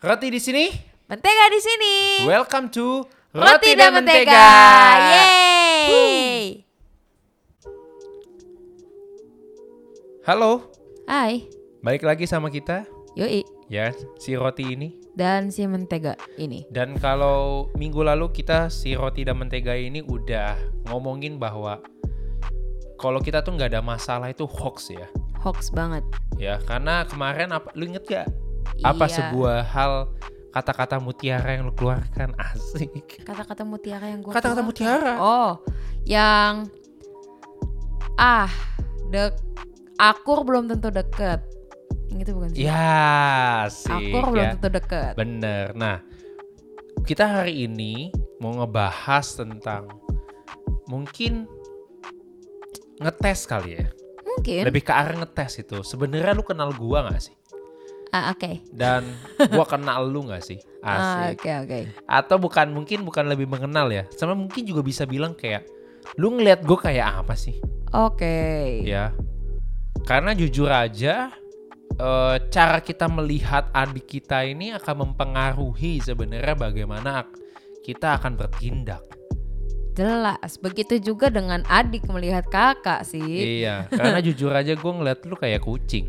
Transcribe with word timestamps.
Roti 0.00 0.32
di 0.32 0.40
sini. 0.40 0.64
Mentega 1.12 1.52
di 1.52 1.60
sini. 1.60 1.94
Welcome 2.24 2.72
to 2.72 3.04
Roti 3.36 3.76
dan 3.76 4.00
mentega. 4.00 4.48
Yeay. 5.12 6.64
Halo, 10.24 10.72
Hai. 11.04 11.52
balik 11.84 12.08
lagi 12.08 12.24
sama 12.24 12.48
kita 12.48 12.88
Yoi. 13.12 13.44
ya 13.68 13.92
si 14.16 14.32
roti 14.40 14.72
ini. 14.72 14.96
Dan 15.12 15.52
si 15.52 15.68
mentega 15.68 16.16
ini. 16.40 16.64
Dan 16.72 16.96
kalau 16.96 17.68
minggu 17.76 18.00
lalu 18.00 18.32
kita 18.32 18.72
si 18.72 18.96
roti 18.96 19.28
dan 19.28 19.36
mentega 19.36 19.76
ini 19.76 20.00
udah 20.00 20.56
ngomongin 20.88 21.36
bahwa 21.36 21.76
kalau 22.96 23.20
kita 23.20 23.44
tuh 23.44 23.52
nggak 23.52 23.76
ada 23.76 23.84
masalah 23.84 24.32
itu 24.32 24.48
hoax 24.48 24.96
ya. 24.96 25.04
Hoax 25.44 25.68
banget. 25.76 26.08
Ya, 26.40 26.56
karena 26.64 27.04
kemarin 27.04 27.52
apa 27.52 27.68
lu 27.76 27.84
inget 27.84 28.08
gak 28.08 28.32
apa 28.80 29.04
Iya. 29.06 29.14
sebuah 29.18 29.58
hal 29.66 29.92
kata-kata 30.50 30.98
mutiara 30.98 31.54
yang 31.54 31.70
lu 31.70 31.74
keluarkan 31.74 32.34
asik. 32.36 33.22
Kata-kata 33.22 33.62
mutiara 33.62 34.10
yang 34.10 34.20
gue 34.20 34.34
Kata-kata 34.34 34.62
mutiara. 34.66 35.14
Oh, 35.22 35.62
yang 36.02 36.66
ah, 38.18 38.50
dek 39.14 39.38
akur 39.94 40.42
belum 40.42 40.66
tentu 40.66 40.90
deket. 40.90 41.40
Yang 42.10 42.18
itu 42.26 42.30
bukan 42.34 42.48
sih? 42.50 42.66
Ya, 42.66 43.70
sih. 43.70 43.94
akur 43.94 44.34
belum 44.34 44.44
ya. 44.44 44.52
tentu 44.58 44.68
deket. 44.74 45.14
Bener. 45.14 45.70
Nah, 45.78 46.02
kita 47.06 47.24
hari 47.26 47.70
ini 47.70 48.10
mau 48.42 48.50
ngebahas 48.58 49.38
tentang 49.38 49.86
mungkin 50.90 51.46
ngetes 52.98 53.46
kali 53.46 53.78
ya. 53.78 53.86
Mungkin. 54.26 54.62
Lebih 54.66 54.82
ke 54.82 54.92
arah 54.92 55.14
ngetes 55.14 55.62
itu. 55.62 55.86
Sebenarnya 55.86 56.34
lu 56.34 56.42
kenal 56.42 56.74
gua 56.74 57.06
gak 57.06 57.30
sih? 57.30 57.36
Ah, 58.10 58.34
oke. 58.34 58.66
Dan 58.74 59.06
gua 59.54 59.62
kenal 59.62 60.02
lu 60.10 60.26
gak 60.26 60.42
sih? 60.42 60.58
Ah, 60.82 61.30
Asik. 61.30 61.40
Oke, 61.40 61.50
oke. 61.62 61.78
Atau 62.10 62.36
bukan 62.42 62.66
mungkin 62.74 63.06
bukan 63.06 63.30
lebih 63.30 63.46
mengenal 63.46 63.86
ya. 63.90 64.04
Sama 64.18 64.34
mungkin 64.34 64.66
juga 64.66 64.82
bisa 64.82 65.06
bilang 65.06 65.38
kayak 65.38 65.66
lu 66.18 66.34
ngelihat 66.34 66.66
gue 66.66 66.78
kayak 66.78 67.22
apa 67.22 67.38
sih? 67.38 67.62
Oke. 67.94 68.80
Ya. 68.82 69.14
Karena 70.02 70.34
jujur 70.34 70.66
aja 70.66 71.30
eh, 71.94 72.36
cara 72.50 72.78
kita 72.82 73.06
melihat 73.06 73.70
adik 73.70 74.10
kita 74.18 74.42
ini 74.42 74.74
akan 74.74 75.10
mempengaruhi 75.10 76.02
sebenarnya 76.02 76.56
bagaimana 76.58 77.28
kita 77.86 78.18
akan 78.18 78.34
bertindak. 78.34 79.04
Jelas. 79.94 80.56
Begitu 80.56 81.12
juga 81.12 81.28
dengan 81.28 81.60
adik 81.68 82.08
melihat 82.08 82.46
kakak 82.48 83.04
sih. 83.04 83.60
Iya, 83.62 83.90
karena 83.90 84.18
jujur 84.26 84.48
aja 84.54 84.72
gue 84.72 84.92
ngeliat 84.92 85.20
lu 85.26 85.36
kayak 85.36 85.60
kucing. 85.60 86.08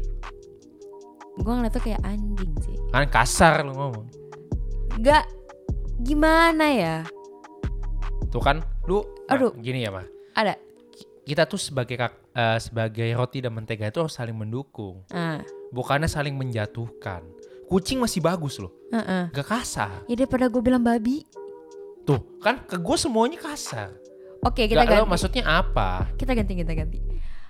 Gue 1.37 1.53
ngeliat 1.53 1.71
tuh 1.71 1.83
kayak 1.83 2.01
anjing 2.03 2.51
sih. 2.61 2.75
Kan 2.89 3.07
kasar 3.07 3.63
lu 3.63 3.71
ngomong. 3.71 4.05
Gak 4.99 5.23
gimana 5.99 6.65
ya? 6.67 6.95
Tuh 8.27 8.39
kan 8.39 8.59
lu 8.85 9.03
nah, 9.27 9.35
Aduh. 9.35 9.51
gini 9.55 9.83
ya, 9.83 9.91
mah. 9.91 10.05
Ada. 10.35 10.55
Kita 11.21 11.45
tuh 11.45 11.55
sebagai 11.55 11.95
kak- 11.95 12.19
eh, 12.33 12.59
sebagai 12.59 13.07
roti 13.13 13.39
dan 13.39 13.53
mentega 13.53 13.88
itu 13.88 14.01
harus 14.01 14.11
saling 14.11 14.33
mendukung, 14.33 15.05
Ah, 15.07 15.39
bukannya 15.69 16.09
saling 16.09 16.33
menjatuhkan. 16.33 17.21
Kucing 17.69 18.03
masih 18.03 18.19
bagus 18.19 18.59
loh, 18.59 18.73
heeh. 18.91 19.31
gak 19.31 19.47
kasar. 19.47 20.03
Ya 20.09 20.16
daripada 20.17 20.51
gue 20.51 20.59
bilang 20.59 20.83
babi. 20.83 21.23
Tuh, 22.03 22.19
kan 22.41 22.66
ke 22.66 22.75
gue 22.75 22.97
semuanya 22.97 23.38
kasar. 23.38 23.95
Oke, 24.41 24.66
kita 24.66 24.81
Gak, 24.81 24.97
lo 24.97 25.05
ganti. 25.05 25.11
maksudnya 25.13 25.43
apa? 25.45 26.09
Kita 26.17 26.33
ganti, 26.33 26.53
kita 26.57 26.73
ganti. 26.73 26.99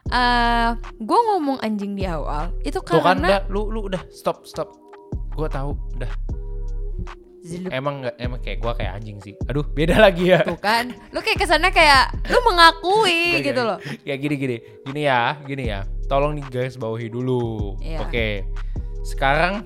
Eh, 0.10 0.70
gue 0.98 1.20
ngomong 1.30 1.62
anjing 1.62 1.94
di 1.94 2.10
awal 2.10 2.50
itu 2.66 2.82
Tuh 2.82 3.00
kan 3.00 3.22
karena 3.22 3.28
udah, 3.28 3.42
lu 3.54 3.62
lu 3.70 3.80
udah 3.86 4.02
stop 4.10 4.44
stop. 4.50 4.74
Gue 5.38 5.48
tahu 5.48 5.78
udah. 6.00 6.12
Zlup. 7.42 7.74
Emang 7.74 8.06
nggak 8.06 8.16
emang 8.22 8.38
kayak 8.38 8.62
gue 8.62 8.74
kayak 8.78 8.92
anjing 9.02 9.18
sih. 9.18 9.34
Aduh 9.50 9.66
beda 9.66 9.98
lagi 9.98 10.30
ya. 10.30 10.46
tuh 10.46 10.62
kan, 10.62 10.94
lu 11.10 11.26
kayak 11.26 11.42
kesannya 11.42 11.74
kayak 11.74 12.14
lu 12.30 12.38
mengakui 12.46 13.22
Gak, 13.42 13.50
gitu 13.50 13.62
loh. 13.66 13.78
Ya 14.06 14.14
gini 14.14 14.36
gini, 14.38 14.58
gini 14.86 15.02
ya, 15.10 15.42
gini 15.42 15.64
ya. 15.74 15.82
Tolong 16.06 16.38
nih 16.38 16.46
guys 16.54 16.78
bawahi 16.78 17.10
dulu. 17.10 17.78
Iya. 17.82 18.06
Oke. 18.06 18.46
Sekarang 19.02 19.66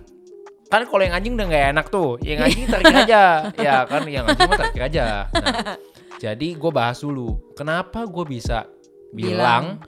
kan 0.72 0.82
kalau 0.88 1.04
yang 1.04 1.20
anjing 1.20 1.36
udah 1.36 1.48
nggak 1.52 1.66
enak 1.76 1.86
tuh. 1.92 2.16
Yang 2.24 2.40
anjing 2.48 2.66
tarik 2.72 2.96
aja. 2.96 3.24
ya 3.68 3.76
kan 3.84 4.02
yang 4.08 4.24
anjing 4.24 4.48
mah 4.48 4.60
tarik 4.60 4.84
aja. 4.84 5.06
Nah, 5.36 5.76
jadi 6.16 6.48
gue 6.56 6.72
bahas 6.72 7.04
dulu. 7.04 7.36
Kenapa 7.60 8.08
gue 8.08 8.24
bisa 8.24 8.72
bilang, 9.12 9.84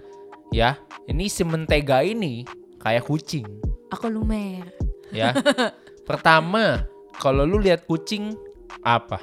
ya 0.52 0.80
ini 1.08 1.32
si 1.32 1.44
mentega 1.48 2.04
ini 2.04 2.44
kayak 2.82 3.08
kucing. 3.08 3.48
Aku 3.92 4.12
lumer. 4.12 4.68
Ya. 5.12 5.32
Pertama, 6.08 6.88
kalau 7.20 7.44
lu 7.48 7.60
lihat 7.60 7.88
kucing 7.88 8.36
apa? 8.84 9.20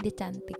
Dia 0.00 0.12
cantik. 0.12 0.56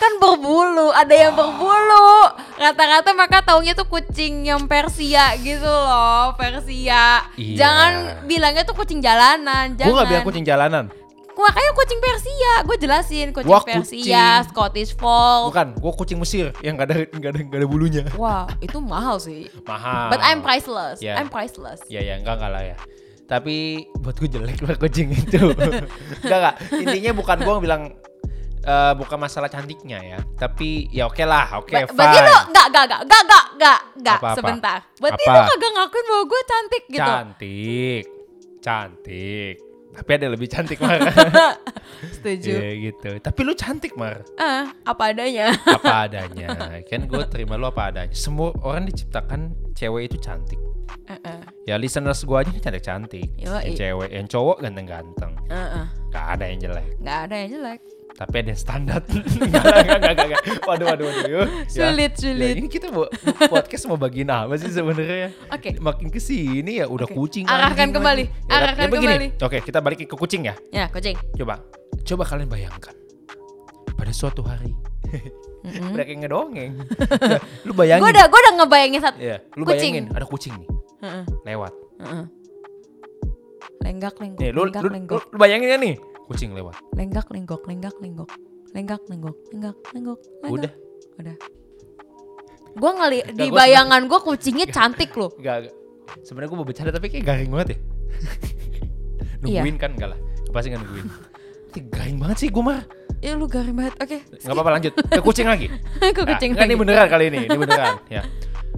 Kan 0.00 0.16
berbulu, 0.16 0.88
ada 0.96 1.12
yang 1.12 1.36
berbulu. 1.36 2.32
Rata-rata 2.56 3.12
maka 3.12 3.44
taunya 3.44 3.76
tuh 3.76 3.84
kucing 3.84 4.48
yang 4.48 4.64
Persia 4.64 5.36
gitu 5.36 5.68
loh, 5.68 6.32
Persia. 6.40 7.28
Iya. 7.36 7.56
Jangan 7.60 7.92
bilangnya 8.24 8.64
tuh 8.64 8.72
kucing 8.72 9.04
jalanan, 9.04 9.76
Gue 9.76 9.84
jangan. 9.84 9.92
nggak 9.92 10.08
bilang 10.08 10.24
kucing 10.24 10.46
jalanan. 10.48 10.84
Makanya 11.40 11.72
kucing 11.72 11.98
Persia, 11.98 12.52
gue 12.62 12.76
jelasin 12.76 13.26
kucing 13.32 13.48
Wah, 13.48 13.64
Persia, 13.64 13.84
kucing. 14.44 14.48
Scottish 14.52 14.92
Fold. 14.94 15.48
Bukan, 15.50 15.68
gue 15.74 15.92
kucing 15.96 16.18
Mesir 16.20 16.52
yang 16.60 16.76
gak 16.76 16.92
ada 16.92 16.96
nggak 17.08 17.30
ada 17.32 17.40
nggak 17.40 17.60
ada 17.64 17.68
bulunya. 17.68 18.02
Wah, 18.14 18.44
itu 18.60 18.76
mahal 18.78 19.16
sih. 19.16 19.48
Mahal. 19.64 20.12
But 20.12 20.20
I'm 20.20 20.44
priceless. 20.44 21.00
Yeah. 21.00 21.16
I'm 21.16 21.32
priceless. 21.32 21.80
Ya 21.88 22.00
ya 22.00 22.20
enggak 22.20 22.36
enggak 22.36 22.50
lah 22.52 22.62
ya. 22.62 22.76
Tapi 23.24 23.56
buat 23.96 24.14
gue 24.14 24.28
jelek 24.28 24.60
lah 24.60 24.76
kucing 24.76 25.08
itu. 25.10 25.54
enggak 26.22 26.38
enggak. 26.44 26.54
Intinya 26.76 27.12
bukan 27.14 27.36
gue 27.40 27.54
bilang 27.58 27.82
eh, 28.60 28.92
bukan 28.98 29.16
masalah 29.16 29.48
cantiknya 29.48 29.98
ya. 30.02 30.18
Tapi 30.36 30.90
ya 30.90 31.08
oke 31.08 31.24
lah, 31.24 31.62
oke 31.62 31.72
Ba- 31.72 31.86
fine. 31.88 31.96
berarti 31.96 32.18
enggak 32.20 32.42
enggak 32.50 32.66
enggak 32.68 32.84
enggak 32.84 33.00
enggak 33.00 33.22
enggak 33.56 33.78
enggak 33.96 34.18
Apa-apa? 34.18 34.36
sebentar. 34.36 34.78
Berarti 34.98 35.22
Apa? 35.24 35.32
lu 35.32 35.40
kagak 35.46 35.72
ngakuin 35.72 36.04
bahwa 36.04 36.24
gue 36.26 36.40
cantik 36.44 36.84
gitu. 36.90 37.00
Cantik. 37.00 38.04
Cantik. 38.60 39.56
Tapi 39.90 40.10
ada 40.16 40.26
lebih 40.30 40.46
cantik 40.46 40.78
Mar. 40.78 41.02
Setuju. 42.16 42.50
Iya 42.54 42.70
gitu. 42.90 43.10
Tapi 43.18 43.40
lu 43.42 43.52
cantik 43.58 43.98
Mar. 43.98 44.22
Ah, 44.38 44.70
apa 44.86 45.10
adanya. 45.10 45.50
Apa 45.66 46.06
adanya. 46.06 46.48
kan 46.86 47.00
gue 47.10 47.24
terima 47.26 47.58
lu 47.58 47.66
apa 47.66 47.90
adanya. 47.90 48.14
Semua 48.14 48.54
orang 48.62 48.86
diciptakan 48.86 49.52
cewek 49.74 50.14
itu 50.14 50.16
cantik. 50.22 50.60
Heeh. 51.10 51.40
Ya 51.66 51.74
listeners 51.78 52.22
gue 52.22 52.36
aja 52.38 52.50
cantik-cantik. 52.50 53.26
Yang 53.38 53.78
cewek, 53.78 54.10
yang 54.14 54.26
cowok 54.30 54.56
ganteng-ganteng. 54.62 55.32
Heeh. 55.50 55.84
Gak 56.14 56.26
ada 56.38 56.44
yang 56.46 56.58
jelek. 56.62 56.86
Enggak 57.02 57.18
ada 57.26 57.34
yang 57.34 57.50
jelek. 57.50 57.80
Tapi 58.10 58.34
ada 58.36 58.52
standar. 58.52 59.00
Enggak, 59.40 59.64
enggak, 59.80 60.12
enggak. 60.28 60.40
Waduh, 60.62 60.86
waduh, 60.88 61.04
waduh. 61.08 61.24
Ya. 61.24 61.44
Sulit, 61.64 62.12
Ya, 62.12 62.20
sulit. 62.20 62.54
ini 62.54 62.68
kita 62.68 62.88
mau 62.88 63.08
podcast 63.48 63.84
mau 63.86 63.96
bagiin 63.96 64.28
apa 64.28 64.54
sih 64.54 64.68
sebenarnya? 64.68 65.32
Oke. 65.48 65.76
Makin 65.76 66.08
ke 66.08 66.20
sini 66.20 66.78
ya 66.78 66.86
udah 66.86 67.08
Oke. 67.08 67.16
kucing. 67.16 67.44
Arahkan 67.44 67.72
anjing 67.80 67.96
kembali, 67.96 68.24
lagi. 68.26 68.44
Ya, 68.44 68.54
arahkan 68.54 68.82
ya 68.82 68.88
begini. 68.88 69.08
kembali. 69.08 69.28
Oke, 69.42 69.58
kita 69.62 69.78
balik 69.80 69.98
ke 70.04 70.12
kucing 70.12 70.42
ya. 70.44 70.54
Ya, 70.68 70.84
kucing. 70.86 71.16
Coba. 71.34 71.64
Coba 72.02 72.22
kalian 72.24 72.48
bayangkan. 72.48 72.92
Pada 73.94 74.12
suatu 74.12 74.40
hari. 74.42 74.76
Mm-mm. 75.60 75.92
Udah 75.92 76.04
kayak 76.04 76.18
ngedongeng. 76.20 76.72
Ya, 77.20 77.38
lu 77.68 77.72
bayangin. 77.72 78.00
Gue 78.00 78.10
udah 78.12 78.24
gue 78.26 78.40
udah 78.40 78.52
ngebayangin 78.58 79.00
satu. 79.00 79.16
Iya, 79.18 79.36
lu 79.52 79.64
Kucing. 79.64 79.92
bayangin 79.96 80.04
ada 80.12 80.24
kucing 80.24 80.54
nih 80.56 80.68
Heeh. 81.00 81.24
lewat. 81.46 81.72
Heeh. 82.00 82.24
Lenggak 83.80 84.14
lenggok. 84.16 84.40
Nih, 84.40 84.50
lu, 84.52 84.60
lenggak 84.64 84.82
lu, 84.82 84.88
lu, 84.88 84.94
lenggok. 84.94 85.22
lu 85.28 85.36
bayangin 85.36 85.68
ya 85.68 85.78
nih, 85.78 85.94
kucing 86.30 86.54
lewat. 86.54 86.78
Lenggak 86.94 87.26
lenggok, 87.28 87.66
lenggak 87.66 87.94
lenggok. 87.98 88.30
Lenggak 88.70 89.02
lenggok, 89.10 89.34
lenggak 89.50 89.76
lenggok. 89.90 90.18
lenggak. 90.40 90.54
Udah. 90.54 90.72
Udah. 91.18 91.36
Gue 92.70 92.90
ngeli 92.94 93.18
di 93.34 93.46
gua 93.50 93.56
bayangan 93.58 94.06
gue 94.06 94.18
kucingnya 94.22 94.66
cantik 94.70 95.10
loh. 95.18 95.34
Enggak, 95.34 95.56
enggak. 95.66 95.74
Sebenarnya 96.22 96.48
gue 96.50 96.58
mau 96.58 96.66
bercanda 96.66 96.90
tapi 96.90 97.06
kayak 97.08 97.24
garing 97.24 97.50
banget 97.50 97.68
ya. 97.74 97.78
Iya. 99.40 99.64
nungguin 99.64 99.80
kan 99.80 99.96
enggak 99.96 100.12
lah. 100.12 100.18
Pasti 100.52 100.68
nggak 100.68 100.84
nungguin. 100.84 101.06
Garing 101.88 102.16
banget 102.20 102.36
sih 102.38 102.48
gue 102.52 102.60
mah. 102.60 102.84
Ya 103.24 103.32
lu 103.34 103.48
garing 103.48 103.72
banget. 103.72 103.94
Oke. 103.96 104.18
Nggak 104.36 104.52
apa-apa 104.52 104.70
lanjut. 104.76 104.92
Ke 105.16 105.20
kucing 105.24 105.48
lagi. 105.48 105.66
Ke 105.96 106.12
Nah, 106.20 106.36
kucing 106.36 106.52
nggak, 106.52 106.60
lagi. 106.60 106.68
ini 106.68 106.76
beneran 106.76 107.08
kali 107.08 107.24
ini. 107.32 107.38
Ini 107.48 107.56
beneran. 107.64 107.94
ya. 108.12 108.22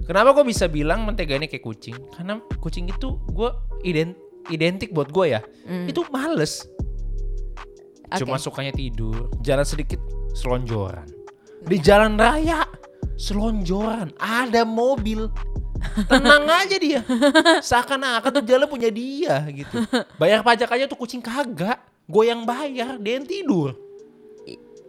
Kenapa 0.07 0.31
gue 0.31 0.45
bisa 0.47 0.71
bilang 0.71 1.03
mentega 1.03 1.35
ini 1.35 1.51
kayak 1.51 1.61
kucing? 1.61 1.99
Karena 2.15 2.39
kucing 2.63 2.87
itu 2.87 3.19
gue 3.27 3.49
ident 3.83 4.15
identik 4.47 4.95
buat 4.95 5.11
gue 5.11 5.35
ya. 5.35 5.43
Hmm, 5.67 5.83
Itu 5.83 6.07
males. 6.07 6.63
Oke. 8.13 8.21
Cuma 8.21 8.37
sukanya 8.37 8.73
tidur. 8.73 9.33
Jalan 9.41 9.65
sedikit 9.65 9.99
selonjoran. 10.37 11.09
Di 11.65 11.77
jalan 11.81 12.13
raya 12.19 12.67
selonjoran. 13.17 14.13
Ada 14.21 14.61
mobil. 14.67 15.29
Tenang 16.07 16.47
aja 16.63 16.77
dia. 16.77 17.01
Seakan-akan 17.59 18.29
tuh 18.39 18.43
jalan 18.45 18.67
punya 18.69 18.93
dia 18.93 19.43
gitu. 19.49 19.83
Bayar 20.15 20.45
pajak 20.45 20.69
aja 20.69 20.85
tuh 20.85 20.97
kucing 20.97 21.19
kagak. 21.19 21.81
Gue 22.03 22.27
yang 22.27 22.43
bayar, 22.43 22.99
dia 22.99 23.15
yang 23.15 23.27
tidur. 23.27 23.79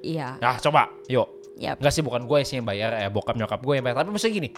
Iya. 0.03 0.37
Nah 0.43 0.59
coba, 0.59 0.91
yuk. 1.07 1.31
Yap. 1.55 1.79
Enggak 1.79 1.95
sih 1.95 2.03
bukan 2.03 2.27
gue 2.27 2.39
sih 2.43 2.59
yang 2.59 2.67
bayar, 2.67 2.99
eh 2.99 3.07
bokap 3.07 3.39
nyokap 3.39 3.63
gue 3.63 3.75
yang 3.79 3.85
bayar. 3.87 4.03
Tapi 4.03 4.11
maksudnya 4.11 4.35
gini, 4.35 4.51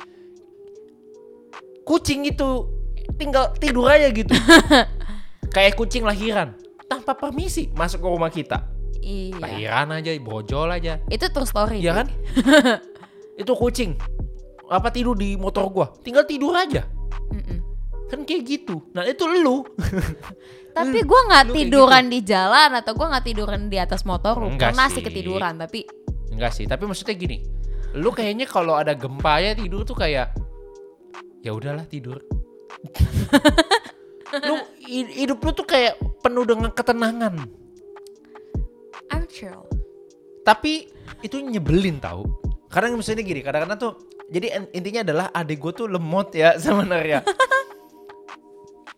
kucing 1.85 2.25
itu 2.25 2.49
tinggal 3.21 3.53
tidur 3.61 3.93
aja 3.93 4.09
gitu. 4.09 4.33
Kayak 5.55 5.77
kucing 5.77 6.09
lahiran 6.09 6.57
tanpa 6.87 7.19
permisi 7.19 7.71
masuk 7.75 8.03
ke 8.03 8.09
rumah 8.09 8.31
kita. 8.31 8.67
Iya. 9.03 9.39
Lahiran 9.39 9.95
aja, 9.95 10.11
brojol 10.19 10.71
aja. 10.73 10.99
Itu 11.07 11.31
true 11.31 11.47
story. 11.47 11.79
Iya 11.83 12.03
kan? 12.03 12.07
itu 13.41 13.53
kucing 13.53 14.01
apa 14.67 14.89
tidur 14.91 15.15
di 15.15 15.37
motor 15.39 15.69
gua 15.71 15.87
tinggal 16.03 16.27
tidur 16.27 16.57
aja 16.57 16.89
Mm-mm. 17.31 17.61
kan 18.11 18.25
kayak 18.25 18.43
gitu 18.49 18.83
nah 18.97 19.05
itu 19.07 19.23
lu 19.29 19.63
Tapi 20.77 21.09
gua 21.09 21.25
nggak 21.25 21.45
lu 21.49 21.55
tiduran 21.57 22.05
di 22.13 22.21
jalan 22.21 22.69
atau 22.77 22.93
gua 22.93 23.17
nggak 23.17 23.25
tiduran 23.33 23.73
di 23.73 23.81
atas 23.81 24.05
motor. 24.05 24.37
Enggak 24.45 24.77
Pernah 24.77 24.93
sih 24.93 25.01
ketiduran, 25.01 25.57
tapi 25.57 25.89
enggak 26.37 26.53
sih 26.53 26.69
tapi 26.69 26.85
maksudnya 26.85 27.17
gini 27.17 27.41
lu 27.97 28.13
kayaknya 28.13 28.45
kalau 28.45 28.77
ada 28.77 28.93
gempa 28.93 29.41
ya 29.41 29.57
tidur 29.57 29.89
tuh 29.89 29.97
kayak 29.97 30.37
ya 31.41 31.57
udahlah 31.57 31.89
tidur 31.89 32.21
lu 34.45 34.55
hidup 34.87 35.43
lu 35.43 35.51
tuh 35.53 35.67
kayak 35.67 35.95
penuh 36.23 36.47
dengan 36.47 36.71
ketenangan. 36.71 37.35
I'm 39.07 39.27
chill. 39.27 39.67
tapi 40.43 40.87
itu 41.21 41.43
nyebelin 41.43 41.99
tau. 41.99 42.23
Kadang 42.71 42.95
misalnya 42.95 43.23
gini 43.23 43.43
kadang-kadang 43.43 43.79
tuh 43.79 43.93
jadi 44.27 44.59
in- 44.59 44.71
intinya 44.75 45.01
adalah 45.03 45.27
adik 45.31 45.59
gue 45.59 45.73
tuh 45.75 45.87
lemot 45.87 46.31
ya 46.31 46.55
sebenarnya. 46.63 47.23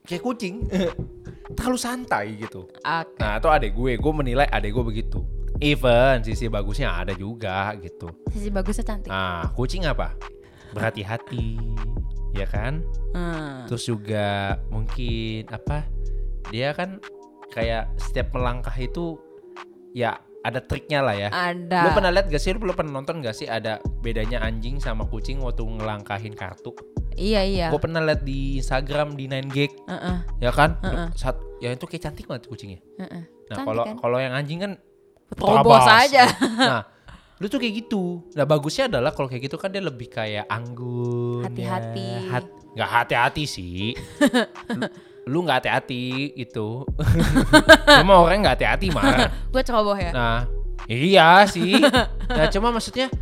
Kayak 0.04 0.22
kucing. 0.22 0.68
Terlalu 1.56 1.78
santai 1.80 2.36
gitu. 2.36 2.68
Oke. 2.68 3.16
nah 3.16 3.40
itu 3.40 3.48
adik 3.48 3.72
gue 3.72 3.96
gue 3.96 4.12
menilai 4.12 4.44
adik 4.44 4.76
gue 4.76 4.84
begitu. 4.84 5.24
Even 5.58 6.20
sisi 6.22 6.46
bagusnya 6.46 6.92
ada 6.94 7.16
juga 7.16 7.72
gitu. 7.80 8.12
Sisi 8.30 8.52
bagusnya 8.52 8.84
cantik. 8.84 9.08
nah 9.08 9.48
kucing 9.56 9.88
apa? 9.88 10.12
Berhati-hati 10.70 11.56
ya 12.38 12.46
kan 12.46 12.80
Hmm. 13.08 13.64
terus 13.66 13.82
juga 13.84 14.56
mungkin 14.68 15.48
apa 15.48 15.88
dia 16.48 16.70
kan 16.70 17.00
kayak 17.48 17.88
setiap 17.96 18.30
melangkah 18.30 18.74
itu 18.74 19.16
ya 19.90 20.16
ada 20.38 20.60
triknya 20.60 21.02
lah 21.02 21.12
ya 21.12 21.28
Ada. 21.28 21.82
Lu 21.82 21.90
pernah 21.92 22.14
lihat 22.14 22.30
gak 22.30 22.38
sih? 22.38 22.54
Lu 22.54 22.70
pernah 22.70 22.94
nonton 22.94 23.18
gak 23.18 23.34
sih 23.34 23.44
ada 23.44 23.76
bedanya 23.98 24.38
anjing 24.40 24.78
sama 24.78 25.02
kucing 25.04 25.42
waktu 25.42 25.66
ngelangkahin 25.66 26.32
kartu? 26.32 26.70
Iya 27.18 27.42
iya. 27.42 27.66
Gue 27.68 27.82
pernah 27.82 27.98
lihat 27.98 28.22
di 28.22 28.56
Instagram 28.56 29.18
di 29.18 29.26
9gag, 29.26 29.72
Heeh, 29.90 30.16
ya 30.38 30.50
kan? 30.54 30.78
Heeh. 30.78 31.08
Saat, 31.18 31.42
ya 31.58 31.74
itu 31.74 31.84
kayak 31.84 32.02
cantik 32.06 32.30
banget 32.30 32.46
kucingnya. 32.46 32.80
heeh. 32.96 33.22
Nah 33.26 33.50
Cantik 33.50 33.66
kalau 33.66 33.82
kan? 33.82 33.96
kalau 33.98 34.18
yang 34.20 34.32
anjing 34.32 34.60
kan 34.62 34.72
Terobos 35.28 35.84
aja. 35.84 36.24
Nah, 36.54 36.82
lu 37.38 37.46
tuh 37.46 37.58
kayak 37.62 37.74
gitu. 37.86 38.22
Nah 38.34 38.42
bagusnya 38.42 38.90
adalah 38.90 39.14
kalau 39.14 39.30
kayak 39.30 39.46
gitu 39.46 39.56
kan 39.58 39.70
dia 39.70 39.82
lebih 39.82 40.10
kayak 40.10 40.50
anggun. 40.50 41.46
Hati-hati. 41.46 42.06
Ya. 42.06 42.20
Hat, 42.34 42.44
nggak 42.74 42.90
hati-hati 42.90 43.44
sih. 43.46 43.94
lu, 45.30 45.44
nggak 45.44 45.62
hati-hati 45.62 46.34
gitu. 46.34 46.88
Cuma 48.02 48.18
orang 48.18 48.42
nggak 48.42 48.58
hati-hati 48.58 48.88
mah. 48.90 49.30
Gue 49.52 49.62
ceroboh 49.62 49.94
ya. 49.94 50.10
Nah, 50.10 50.40
iya 50.90 51.44
sih. 51.46 51.78
Nah, 52.32 52.48
cuma 52.50 52.72
maksudnya 52.72 53.12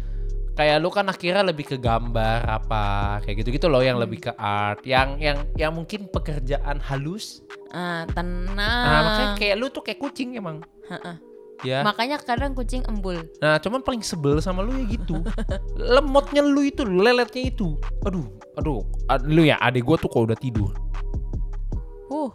kayak 0.56 0.80
lu 0.80 0.88
kan 0.88 1.04
akhirnya 1.04 1.44
lebih 1.44 1.68
ke 1.68 1.76
gambar 1.76 2.48
apa 2.48 2.84
kayak 3.20 3.44
gitu-gitu 3.44 3.68
loh 3.68 3.84
yang 3.84 4.00
lebih 4.00 4.30
ke 4.30 4.32
art, 4.38 4.80
yang 4.88 5.20
yang 5.20 5.44
yang 5.58 5.74
mungkin 5.74 6.08
pekerjaan 6.08 6.80
halus. 6.80 7.44
Ah, 7.74 8.08
tenang. 8.08 8.56
Nah, 8.56 9.00
makanya 9.04 9.28
kayak 9.36 9.54
lu 9.60 9.66
tuh 9.68 9.84
kayak 9.84 10.00
kucing 10.00 10.38
emang. 10.38 10.64
Heeh. 10.88 11.35
Ya. 11.64 11.80
Makanya 11.80 12.20
kadang 12.20 12.52
kucing 12.52 12.84
embul. 12.84 13.16
Nah, 13.40 13.56
cuman 13.56 13.80
paling 13.80 14.04
sebel 14.04 14.42
sama 14.44 14.60
lu 14.60 14.76
ya 14.76 14.84
gitu. 14.92 15.24
Lemotnya 15.94 16.44
lu 16.44 16.60
itu, 16.66 16.84
leletnya 16.84 17.48
itu. 17.48 17.80
Aduh, 18.04 18.28
aduh. 18.60 18.84
Ad- 19.08 19.24
Lu 19.24 19.40
ya, 19.46 19.56
adek 19.64 19.86
gua 19.86 19.96
tuh 19.96 20.12
kalau 20.12 20.28
udah 20.28 20.36
tidur. 20.36 20.68
Uh, 22.12 22.28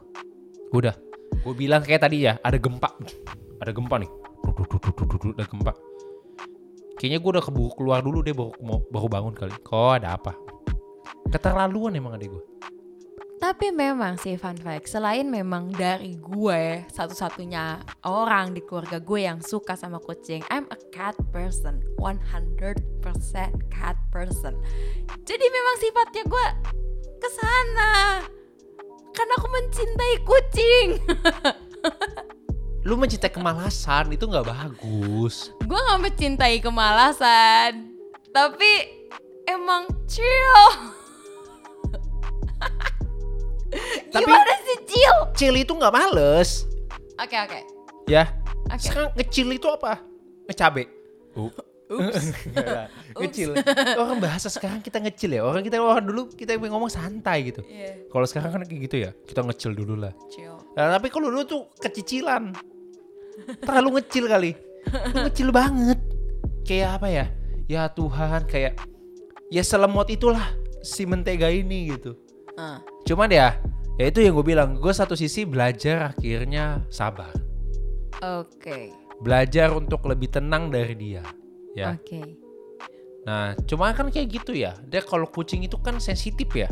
Udah. 0.74 0.96
Gue 1.42 1.54
bilang 1.58 1.82
kayak 1.86 2.06
tadi 2.06 2.26
ya, 2.26 2.38
ada 2.42 2.58
gempa. 2.58 2.92
Ada 3.62 3.72
gempa 3.74 3.96
nih. 4.02 4.12
Ada 5.38 5.46
gempa. 5.48 5.74
Kayaknya 7.02 7.18
gue 7.18 7.32
udah 7.34 7.44
keburu 7.44 7.70
keluar 7.74 8.00
dulu 8.06 8.22
deh 8.22 8.30
baru, 8.30 8.54
mau, 8.62 8.86
baru 8.94 9.08
bangun 9.10 9.34
kali. 9.34 9.54
Kok 9.66 9.92
ada 10.02 10.22
apa? 10.22 10.38
Keterlaluan 11.34 11.98
emang 11.98 12.14
adek 12.14 12.30
gue. 12.30 12.44
Tapi 13.42 13.74
memang 13.74 14.22
sih 14.22 14.38
fun 14.38 14.54
fact, 14.54 14.86
selain 14.86 15.26
memang 15.26 15.74
dari 15.74 16.14
gue 16.14 16.86
satu-satunya 16.94 17.82
orang 18.06 18.54
di 18.54 18.62
keluarga 18.62 19.02
gue 19.02 19.26
yang 19.26 19.42
suka 19.42 19.74
sama 19.74 19.98
kucing, 19.98 20.46
I'm 20.54 20.70
a 20.70 20.78
cat 20.94 21.18
person, 21.34 21.82
100% 21.98 22.78
cat 23.74 23.98
person. 24.14 24.54
Jadi 25.26 25.46
memang 25.50 25.76
sifatnya 25.82 26.24
gue 26.30 26.48
ke 27.18 27.30
sana, 27.34 28.22
karena 29.10 29.34
aku 29.42 29.48
mencintai 29.50 30.16
kucing. 30.22 30.88
Lu 32.88 32.94
mencintai 32.94 33.34
kemalasan 33.34 34.14
itu 34.14 34.30
nggak 34.30 34.46
bagus. 34.54 35.50
gue 35.66 35.80
gak 35.82 36.02
mencintai 36.02 36.62
kemalasan, 36.62 37.90
tapi 38.30 38.86
emang 39.50 39.90
chill. 40.06 41.01
Tapi- 44.12 44.28
Gimana 44.28 44.54
sih 44.62 44.78
chill? 44.86 45.18
Chill 45.34 45.56
itu 45.58 45.72
nggak 45.72 45.94
males. 45.94 46.68
Oke 47.16 47.38
oke. 47.38 47.60
Ya. 48.06 48.28
Oke. 48.68 48.84
Sekarang 48.84 49.10
ngecil 49.16 49.48
itu 49.56 49.68
apa? 49.68 50.04
Ngecabe. 50.48 50.84
ngecil. 53.20 53.52
Orang 54.00 54.24
bahasa 54.24 54.48
sekarang 54.48 54.80
kita 54.80 55.00
ngecil 55.00 55.36
ya. 55.36 55.42
Orang 55.44 55.64
kita 55.64 55.80
orang 55.80 56.04
dulu 56.08 56.32
kita 56.32 56.56
ngomong 56.56 56.88
santai 56.88 57.52
gitu. 57.52 57.62
Iya, 57.68 58.08
Kalau 58.08 58.26
sekarang 58.28 58.52
kan 58.56 58.62
kayak 58.64 58.82
gitu 58.88 58.96
ya. 59.00 59.12
Kita 59.28 59.44
ngecil 59.44 59.76
dulu 59.76 60.00
lah. 60.00 60.14
chill. 60.32 60.56
Nah, 60.76 60.96
tapi 60.96 61.12
kalau 61.12 61.28
dulu 61.32 61.44
tuh 61.44 61.62
kecicilan. 61.80 62.56
Terlalu 63.64 64.00
ngecil 64.00 64.24
kali. 64.28 64.52
Lu 65.12 65.18
ngecil 65.28 65.50
banget. 65.52 66.00
Kayak 66.64 66.90
apa 67.02 67.08
ya? 67.12 67.26
Ya 67.68 67.88
Tuhan 67.88 68.44
kayak 68.48 68.76
ya 69.48 69.64
selemot 69.64 70.08
itulah 70.08 70.44
si 70.80 71.04
mentega 71.04 71.48
ini 71.52 71.92
gitu. 71.92 72.16
Ah. 72.56 72.80
Cuman 73.08 73.32
ya, 73.32 73.56
ya 74.02 74.10
itu 74.10 74.20
yang 74.26 74.34
gue 74.34 74.44
bilang. 74.44 74.82
Gue 74.82 74.90
satu 74.90 75.14
sisi 75.14 75.46
belajar 75.46 76.12
akhirnya 76.12 76.82
sabar. 76.90 77.32
Oke. 78.22 78.90
Belajar 79.22 79.70
untuk 79.72 80.02
lebih 80.10 80.34
tenang 80.34 80.74
dari 80.74 80.98
dia. 80.98 81.22
Ya. 81.78 81.94
Oke. 81.94 82.26
Nah, 83.22 83.54
cuma 83.70 83.94
kan 83.94 84.10
kayak 84.10 84.42
gitu 84.42 84.58
ya. 84.58 84.74
Dia 84.90 85.06
kalau 85.06 85.30
kucing 85.30 85.62
itu 85.62 85.78
kan 85.78 86.02
sensitif 86.02 86.50
ya. 86.58 86.70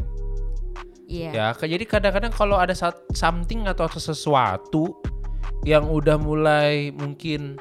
Iya. 1.05 1.29
Ya, 1.29 1.45
ke- 1.53 1.69
jadi 1.69 1.85
kadang-kadang 1.85 2.33
kalau 2.33 2.57
ada 2.57 2.73
something 3.13 3.69
atau 3.69 3.85
sesuatu 3.89 4.97
yang 5.61 5.85
udah 5.89 6.17
mulai 6.17 6.89
mungkin 6.89 7.57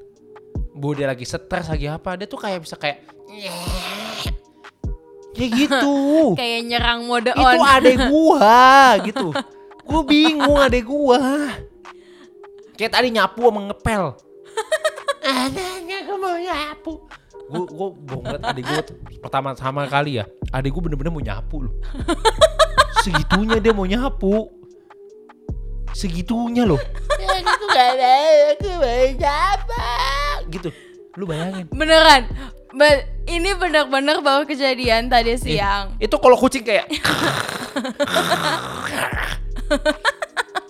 bu 0.73 0.95
dia 0.95 1.11
lagi 1.11 1.25
stres 1.25 1.69
lagi 1.69 1.89
apa, 1.89 2.17
dia 2.17 2.25
tuh 2.25 2.41
kayak 2.41 2.65
bisa 2.65 2.77
kayak 2.77 3.05
kayak 5.37 5.51
gitu. 5.53 5.97
Kayak 6.37 6.61
nyerang 6.69 7.01
mode 7.05 7.33
itu 7.33 7.61
on. 7.61 7.69
adek 7.69 7.97
gua 8.09 8.97
gitu. 9.05 9.29
Gua 9.89 10.05
bingung 10.05 10.61
adek 10.61 10.85
gua. 10.85 11.49
Kayak 12.77 12.93
tadi 12.93 13.09
nyapu 13.11 13.49
sama 13.49 13.61
ngepel. 13.73 14.05
Anaknya 15.25 16.05
gua 16.05 16.17
mau 16.21 16.37
nyapu. 16.37 16.93
Gua 17.49 17.65
gua 17.65 17.89
bohong 17.97 18.25
banget 18.29 18.43
adek 18.45 18.65
gua 18.69 18.85
pertama 19.25 19.57
sama 19.57 19.89
kali 19.89 20.21
ya. 20.21 20.29
Adek 20.53 20.77
gua 20.77 20.93
bener-bener 20.93 21.09
mau 21.09 21.25
nyapu 21.25 21.65
loh. 21.65 21.73
Segitunya 23.01 23.57
dia 23.59 23.73
mau 23.73 23.89
nyapu. 23.89 24.53
Segitunya 25.97 26.69
loh. 26.69 26.79
Ya 27.19 27.43
aku 27.43 27.65
gak 27.73 27.89
ada, 27.97 28.13
aku 28.53 28.69
mau 28.77 29.09
nyapu. 29.17 29.81
Gitu. 30.53 30.69
Lu 31.17 31.25
bayangin. 31.25 31.65
Beneran. 31.73 32.29
Be- 32.77 33.09
ini 33.27 33.57
bener-bener 33.57 34.21
baru 34.21 34.45
kejadian 34.45 35.09
tadi 35.09 35.41
siang. 35.41 35.97
Itu 35.97 36.21
kalau 36.21 36.37
kucing 36.37 36.61
kayak 36.63 36.85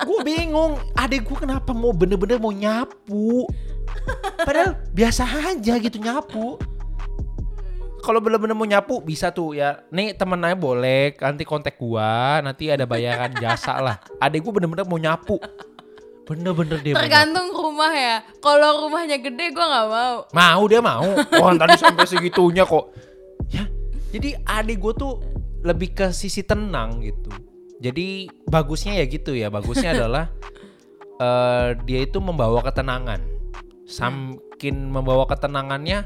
gue 0.04 0.18
bingung 0.24 0.78
adek 0.94 1.26
gue 1.26 1.36
kenapa 1.44 1.70
mau 1.74 1.90
bener-bener 1.94 2.38
mau 2.38 2.54
nyapu 2.54 3.46
padahal 4.42 4.78
biasa 4.94 5.26
aja 5.54 5.74
gitu 5.78 5.98
nyapu 5.98 6.58
kalau 7.98 8.22
bener-bener 8.22 8.54
mau 8.54 8.64
nyapu 8.64 9.02
bisa 9.02 9.34
tuh 9.34 9.58
ya 9.58 9.84
nih 9.90 10.14
temennya 10.14 10.54
boleh 10.54 11.12
nanti 11.18 11.42
kontak 11.42 11.76
gua 11.76 12.40
nanti 12.40 12.70
ada 12.70 12.86
bayaran 12.86 13.34
jasa 13.36 13.76
lah 13.82 13.96
adek 14.22 14.40
gue 14.46 14.52
bener-bener 14.54 14.86
mau 14.86 14.96
nyapu 14.96 15.36
bener-bener 16.28 16.78
dia 16.84 16.92
mau. 16.92 17.00
Tergantung 17.00 17.48
rumah 17.56 17.92
ya. 17.96 18.20
Kalau 18.44 18.84
rumahnya 18.84 19.16
gede 19.16 19.48
gue 19.48 19.64
nggak 19.64 19.88
mau. 19.88 20.16
Mau 20.28 20.62
dia 20.68 20.80
mau. 20.84 21.08
Oh 21.40 21.50
tadi 21.56 21.80
sampai 21.80 22.04
segitunya 22.04 22.68
kok. 22.68 22.92
Ya, 23.48 23.64
jadi 24.12 24.36
adik 24.44 24.76
gue 24.76 24.92
tuh 24.92 25.24
lebih 25.64 25.96
ke 25.96 26.12
sisi 26.12 26.44
tenang 26.44 27.00
gitu. 27.00 27.32
Jadi 27.78 28.26
bagusnya 28.50 28.98
ya 28.98 29.04
gitu 29.06 29.34
ya. 29.34 29.48
Bagusnya 29.48 29.94
adalah 29.94 30.30
eh 31.24 31.68
dia 31.86 32.00
itu 32.02 32.18
membawa 32.18 32.62
ketenangan. 32.62 33.22
Samkin 33.88 34.92
membawa 34.92 35.24
ketenangannya 35.24 36.04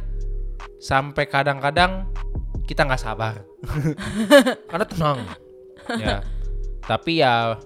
sampai 0.79 1.25
kadang-kadang 1.27 2.11
kita 2.67 2.87
nggak 2.87 3.03
sabar. 3.03 3.43
Karena 4.71 4.87
tenang. 4.87 5.19
Ya. 5.99 6.23
Tapi 6.83 7.23
ya 7.23 7.59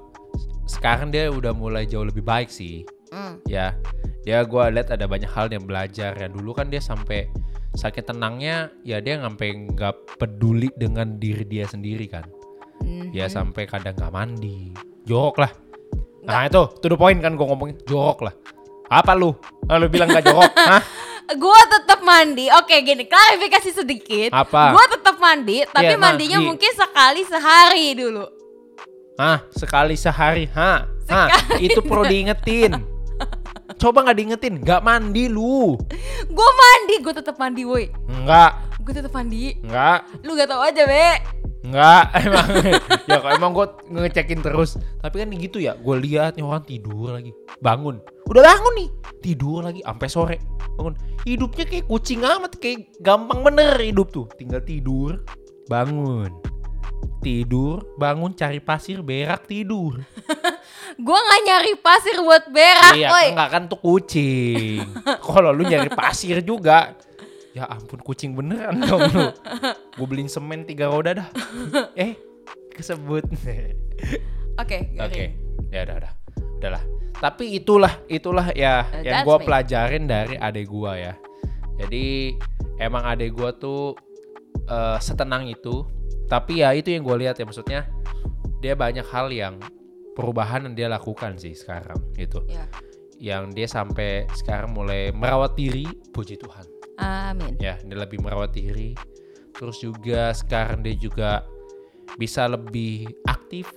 sekarang 0.66 1.14
dia 1.14 1.30
udah 1.30 1.54
mulai 1.54 1.86
jauh 1.86 2.04
lebih 2.04 2.26
baik 2.26 2.50
sih. 2.50 2.82
Hmm. 3.14 3.38
Ya, 3.46 3.78
dia 4.26 4.42
gua 4.42 4.68
lihat 4.68 4.90
ada 4.90 5.06
banyak 5.06 5.30
hal 5.30 5.46
yang 5.48 5.64
belajar 5.64 6.12
ya. 6.18 6.28
Dulu 6.28 6.52
kan 6.52 6.68
dia 6.68 6.82
sampai 6.82 7.30
sakit 7.76 8.08
tenangnya 8.08 8.72
ya 8.88 9.04
dia 9.04 9.20
sampai 9.20 9.68
nggak 9.68 10.16
peduli 10.16 10.72
dengan 10.74 11.20
diri 11.20 11.44
dia 11.46 11.68
sendiri 11.68 12.08
kan. 12.10 12.26
Mhm. 12.82 13.12
Dia 13.12 13.26
sampai 13.26 13.64
kadang 13.64 13.94
nggak 13.94 14.12
mandi, 14.12 14.72
jorok 15.04 15.40
lah. 15.40 15.52
Nah 16.26 16.44
itu, 16.44 16.62
to 16.82 16.90
the 16.90 16.98
point 16.98 17.22
kan 17.22 17.38
gue 17.38 17.46
ngomongin 17.46 17.78
jorok 17.86 18.26
lah. 18.26 18.34
Apa 18.86 19.14
lu? 19.14 19.34
Ah, 19.66 19.78
lu 19.78 19.86
bilang 19.86 20.06
gak 20.06 20.26
jorok? 20.26 20.46
Hah? 20.70 20.82
Gua 21.34 21.58
tetap 21.66 22.06
mandi. 22.06 22.46
Oke, 22.54 22.86
gini, 22.86 23.02
klarifikasi 23.02 23.70
sedikit. 23.74 24.30
Apa? 24.30 24.70
Gua 24.70 24.86
tetap 24.86 25.18
mandi, 25.18 25.66
tapi 25.66 25.90
Iya, 25.90 25.98
mandinya 25.98 26.38
mandi. 26.38 26.48
mungkin 26.54 26.70
sekali 26.70 27.22
sehari 27.26 27.98
dulu. 27.98 28.24
Hah? 29.18 29.42
Sekali 29.50 29.98
sehari? 29.98 30.46
Hah? 30.54 30.86
Hah? 31.10 31.26
Itu 31.58 31.82
perlu 31.82 32.06
diingetin. 32.06 32.78
Coba 33.82 34.06
nggak 34.06 34.16
diingetin, 34.16 34.54
nggak 34.62 34.86
mandi 34.86 35.26
lu. 35.26 35.74
Gua 36.30 36.50
mandi, 36.54 36.94
gua 37.02 37.14
tetap 37.14 37.34
mandi, 37.42 37.66
woi. 37.66 37.90
Enggak, 38.06 38.75
Gua 38.86 38.94
tetap 38.94 39.10
mandi. 39.10 39.58
enggak, 39.66 40.06
Lu 40.22 40.38
gak 40.38 40.46
tahu 40.46 40.62
aja, 40.62 40.82
Be. 40.86 41.08
enggak. 41.66 42.04
Emang 42.22 42.46
ya 43.10 43.16
kok 43.18 43.32
emang 43.34 43.50
gue 43.50 43.66
ngecekin 43.90 44.38
terus. 44.38 44.78
Tapi 45.02 45.26
kan 45.26 45.34
gitu 45.34 45.58
ya, 45.58 45.74
gue 45.74 45.96
lihat 45.98 46.38
nih 46.38 46.46
orang 46.46 46.62
tidur 46.62 47.10
lagi, 47.10 47.34
bangun. 47.58 47.98
Udah 48.30 48.42
bangun 48.46 48.72
nih, 48.78 48.88
tidur 49.18 49.66
lagi 49.66 49.82
sampai 49.82 50.06
sore. 50.06 50.36
Bangun. 50.78 50.94
Hidupnya 51.26 51.66
kayak 51.66 51.90
kucing 51.90 52.22
amat, 52.22 52.62
kayak 52.62 52.94
gampang 53.02 53.42
bener 53.42 53.74
hidup 53.82 54.14
tuh. 54.14 54.30
Tinggal 54.38 54.62
tidur, 54.62 55.26
bangun. 55.66 56.30
Tidur, 57.26 57.82
bangun 57.98 58.38
cari 58.38 58.62
pasir, 58.62 59.02
berak, 59.02 59.50
tidur. 59.50 59.98
Gua 61.02 61.18
nggak 61.18 61.42
nyari 61.42 61.74
pasir 61.82 62.22
buat 62.22 62.46
berak, 62.54 62.94
iya, 62.94 63.34
enggak 63.34 63.50
kan 63.50 63.62
tuh 63.66 63.82
kucing. 63.82 64.86
Kalau 65.02 65.50
lu 65.50 65.66
nyari 65.66 65.90
pasir 65.90 66.38
juga. 66.46 66.94
Ya 67.56 67.64
ampun 67.72 68.04
kucing 68.04 68.36
beneran 68.36 68.84
dong 68.84 69.08
lu. 69.16 69.32
Gue 69.96 70.04
beliin 70.04 70.28
semen 70.28 70.68
tiga 70.68 70.92
roda 70.92 71.16
dah. 71.16 71.28
eh, 71.96 72.12
kesebut. 72.76 73.24
Oke, 74.60 74.92
Oke, 75.00 75.32
ya 75.72 75.88
udah 75.88 75.96
udah. 76.04 76.12
Udahlah. 76.60 76.84
Tapi 77.16 77.56
itulah 77.56 77.96
itulah 78.12 78.52
ya 78.52 78.84
Uh, 78.92 79.00
yang 79.00 79.24
me. 79.24 79.40
pelajarin 79.40 80.04
dari 80.04 80.36
adek 80.36 80.68
gua 80.68 81.00
ya. 81.00 81.16
Jadi 81.80 82.36
emang 82.76 83.08
adek 83.08 83.32
gua 83.32 83.56
tuh 83.56 83.96
eh, 84.68 85.00
setenang 85.00 85.48
itu. 85.48 85.88
Tapi 86.28 86.60
ya 86.60 86.76
itu 86.76 86.92
yang 86.92 87.06
gue 87.06 87.22
lihat 87.22 87.38
ya 87.38 87.46
maksudnya 87.46 87.86
dia 88.58 88.74
banyak 88.74 89.06
hal 89.06 89.30
yang 89.30 89.62
perubahan 90.18 90.66
yang 90.66 90.74
dia 90.74 90.88
lakukan 90.92 91.40
sih 91.40 91.56
sekarang 91.56 91.96
gitu. 92.18 92.44
Ya. 92.50 92.66
Yang 93.16 93.44
dia 93.56 93.68
sampai 93.70 94.28
sekarang 94.34 94.74
mulai 94.74 95.14
merawat 95.14 95.56
diri, 95.56 95.86
puji 96.12 96.36
Tuhan. 96.36 96.75
Amin. 96.96 97.56
Ya, 97.60 97.76
dia 97.80 97.96
lebih 97.96 98.20
merawat 98.20 98.56
diri. 98.56 98.96
Terus 99.52 99.80
juga 99.80 100.32
sekarang 100.36 100.84
dia 100.84 100.96
juga 100.96 101.44
bisa 102.16 102.44
lebih 102.48 103.08
aktif. 103.24 103.68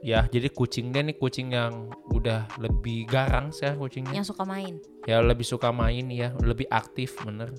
Ya, 0.00 0.24
jadi 0.32 0.48
kucingnya 0.48 1.04
nih 1.04 1.16
kucing 1.20 1.52
yang 1.52 1.92
udah 2.08 2.48
lebih 2.56 3.04
garang 3.04 3.52
sih 3.52 3.68
kucingnya. 3.76 4.16
Yang 4.16 4.32
suka 4.32 4.48
main. 4.48 4.80
Ya 5.04 5.20
lebih 5.20 5.44
suka 5.44 5.68
main 5.70 6.08
ya, 6.08 6.32
lebih 6.40 6.64
aktif 6.72 7.20
bener. 7.20 7.52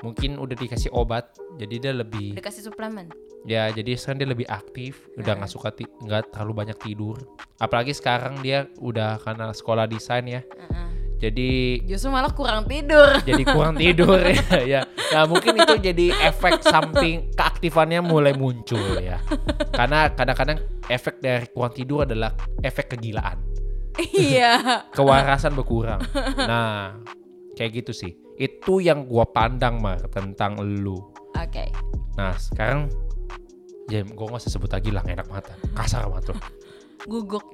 Mungkin 0.00 0.36
udah 0.36 0.56
dikasih 0.56 0.92
obat, 0.92 1.32
jadi 1.56 1.74
dia 1.80 1.92
lebih 1.96 2.36
Dikasih 2.36 2.68
suplemen. 2.68 3.08
ya 3.48 3.68
jadi 3.72 3.96
sekarang 3.96 4.20
dia 4.20 4.28
lebih 4.32 4.48
aktif, 4.48 5.08
udah 5.16 5.32
nggak 5.36 5.48
suka 5.52 5.72
nggak 5.76 6.32
terlalu 6.32 6.52
banyak 6.64 6.76
tidur. 6.80 7.16
Apalagi 7.60 7.92
sekarang 7.96 8.40
dia 8.44 8.68
udah 8.84 9.16
karena 9.20 9.52
sekolah 9.52 9.88
desain 9.88 10.24
ya, 10.28 10.40
Heeh. 10.44 10.88
Jadi 11.14 11.80
Justru 11.86 12.10
malah 12.10 12.32
kurang 12.34 12.66
tidur. 12.66 13.16
jadi 13.22 13.42
kurang 13.46 13.74
tidur 13.74 14.18
ya, 14.34 14.44
ya. 14.60 14.80
Nah 15.14 15.24
mungkin 15.24 15.56
itu 15.56 15.74
jadi 15.78 16.06
efek 16.26 16.60
samping 16.60 17.32
keaktifannya 17.32 18.02
mulai 18.02 18.34
muncul 18.34 18.80
ya. 18.98 19.22
Karena 19.70 20.10
kadang-kadang 20.10 20.58
efek 20.86 21.22
dari 21.22 21.46
kurang 21.48 21.72
tidur 21.72 22.04
adalah 22.04 22.34
efek 22.60 22.92
kegilaan, 22.92 23.40
Iya. 24.12 24.58
kewarasan 24.96 25.54
berkurang. 25.54 26.02
Nah 26.36 26.98
kayak 27.54 27.84
gitu 27.84 27.94
sih. 27.94 28.12
Itu 28.34 28.82
yang 28.82 29.06
gua 29.06 29.24
pandang 29.24 29.78
mar 29.78 30.02
tentang 30.10 30.58
lu. 30.58 30.98
Oke. 31.38 31.70
Nah 32.18 32.34
sekarang 32.34 32.90
ya 33.86 34.02
gua 34.02 34.34
nggak 34.34 34.42
usah 34.42 34.52
sebut 34.52 34.68
lagi 34.68 34.90
lah 34.90 35.06
enak 35.06 35.30
mata, 35.30 35.54
kasar 35.72 36.10
banget 36.10 36.34
tuh. 36.34 36.38
Guguk. 37.06 37.46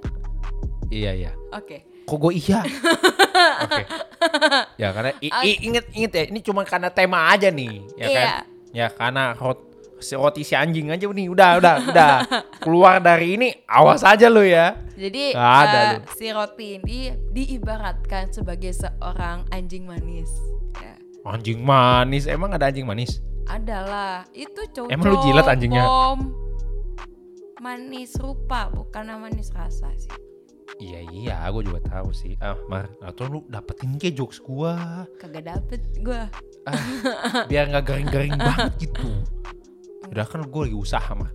Iya 0.89 1.13
iya. 1.13 1.33
Oke. 1.53 1.85
Kok 2.11 2.19
gue 2.19 2.33
iya? 2.35 2.61
Oke. 3.65 3.83
Ya 4.75 4.91
karena 4.91 5.15
i- 5.23 5.31
i- 5.31 5.61
inget 5.63 5.87
inget 5.95 6.11
ya 6.11 6.23
ini 6.27 6.43
cuma 6.43 6.67
karena 6.67 6.91
tema 6.91 7.31
aja 7.31 7.49
nih, 7.49 7.87
ya 7.95 8.07
kan? 8.09 8.11
Iya. 8.11 8.35
Ya 8.71 8.87
karena 8.91 9.25
rot, 9.33 9.59
si 9.99 10.19
roti 10.19 10.43
si 10.43 10.59
anjing 10.59 10.91
aja 10.91 11.07
nih, 11.07 11.31
udah 11.31 11.51
udah 11.59 11.75
udah 11.87 12.13
keluar 12.67 12.99
dari 12.99 13.39
ini, 13.39 13.49
awas 13.63 14.03
aja 14.03 14.27
lu 14.27 14.43
ya. 14.43 14.75
Jadi 14.99 15.33
ada 15.33 16.03
lu. 16.03 16.11
si 16.19 16.27
roti 16.29 16.83
ini 16.83 16.99
diibaratkan 17.31 18.35
sebagai 18.35 18.75
seorang 18.75 19.47
anjing 19.49 19.87
manis. 19.87 20.35
Ya. 20.75 20.99
Anjing 21.23 21.63
manis, 21.63 22.27
emang 22.27 22.51
ada 22.51 22.67
anjing 22.67 22.85
manis? 22.85 23.23
Adalah 23.47 24.27
itu 24.31 24.67
cocok. 24.67 24.91
Emang 24.91 25.11
lu 25.11 25.19
jilat 25.23 25.47
anjingnya? 25.47 25.87
Bom. 25.87 26.19
Manis 27.61 28.17
rupa 28.17 28.67
bukan 28.67 29.05
manis 29.21 29.53
rasa 29.53 29.93
sih. 29.95 30.09
Iya 30.79 31.01
iya, 31.11 31.37
gue 31.51 31.63
juga 31.67 31.81
tahu 31.83 32.15
sih. 32.15 32.39
Ah, 32.39 32.55
Mar, 32.71 32.87
atau 33.03 33.27
lu 33.27 33.39
dapetin 33.51 33.99
ke 33.99 34.15
jokes 34.15 34.39
gua, 34.39 35.05
Kagak 35.19 35.45
dapet 35.49 35.81
gua. 36.01 36.31
ah, 36.65 36.81
biar 37.51 37.67
nggak 37.69 37.85
garing-garing 37.85 38.37
banget 38.39 38.87
gitu. 38.87 39.11
Udah 40.07 40.25
kan 40.25 40.47
gue 40.47 40.63
lagi 40.71 40.77
usaha 40.77 41.11
mah. 41.17 41.33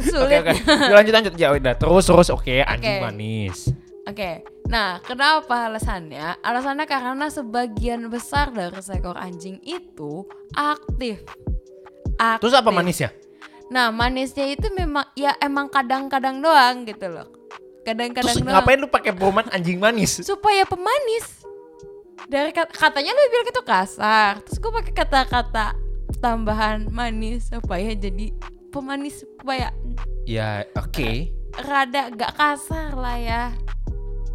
Oke 0.00 0.08
Sulit. 0.08 0.40
oke, 0.40 0.52
Ya, 0.64 0.92
lanjut 0.96 1.12
lanjut 1.12 1.34
ya 1.36 1.48
udah 1.52 1.74
terus 1.76 2.08
terus 2.08 2.28
oke 2.32 2.64
anjing 2.64 2.96
Oke. 2.96 3.04
manis. 3.04 3.58
Oke, 4.08 4.30
nah 4.64 4.96
kenapa 5.04 5.68
alasannya? 5.68 6.40
Alasannya 6.40 6.88
karena 6.88 7.28
sebagian 7.28 8.08
besar 8.08 8.48
dari 8.48 8.80
seekor 8.80 9.14
anjing 9.14 9.60
itu 9.60 10.24
aktif. 10.56 11.20
aktif. 12.16 12.40
Terus 12.40 12.54
apa 12.56 12.72
manisnya? 12.72 13.12
Nah 13.68 13.92
manisnya 13.92 14.48
itu 14.48 14.72
memang 14.72 15.04
ya 15.14 15.36
emang 15.38 15.68
kadang-kadang 15.68 16.40
doang 16.40 16.88
gitu 16.88 17.06
loh. 17.12 17.28
Kadang-kadang 17.80 18.28
Terus 18.28 18.44
ngapain 18.44 18.76
lu 18.76 18.86
pakai 18.86 19.10
perumahan 19.10 19.48
anjing 19.50 19.76
manis? 19.76 20.20
Supaya 20.20 20.64
pemanis. 20.64 21.40
Dari 22.26 22.50
kat- 22.50 22.70
katanya 22.70 23.10
lu 23.10 23.22
bilang 23.26 23.48
itu 23.48 23.62
kasar. 23.62 24.44
Terus 24.44 24.58
gue 24.58 24.70
pakai 24.70 24.92
kata-kata 24.94 25.72
tambahan 26.18 26.84
manis 26.86 27.48
supaya 27.48 27.90
jadi 27.90 28.34
pemanis 28.68 29.24
supaya 29.24 29.72
Ya 30.24 30.68
oke. 30.74 31.32
rada 31.58 32.12
gak 32.12 32.36
kasar 32.36 32.92
lah 32.92 33.16
ya. 33.16 33.42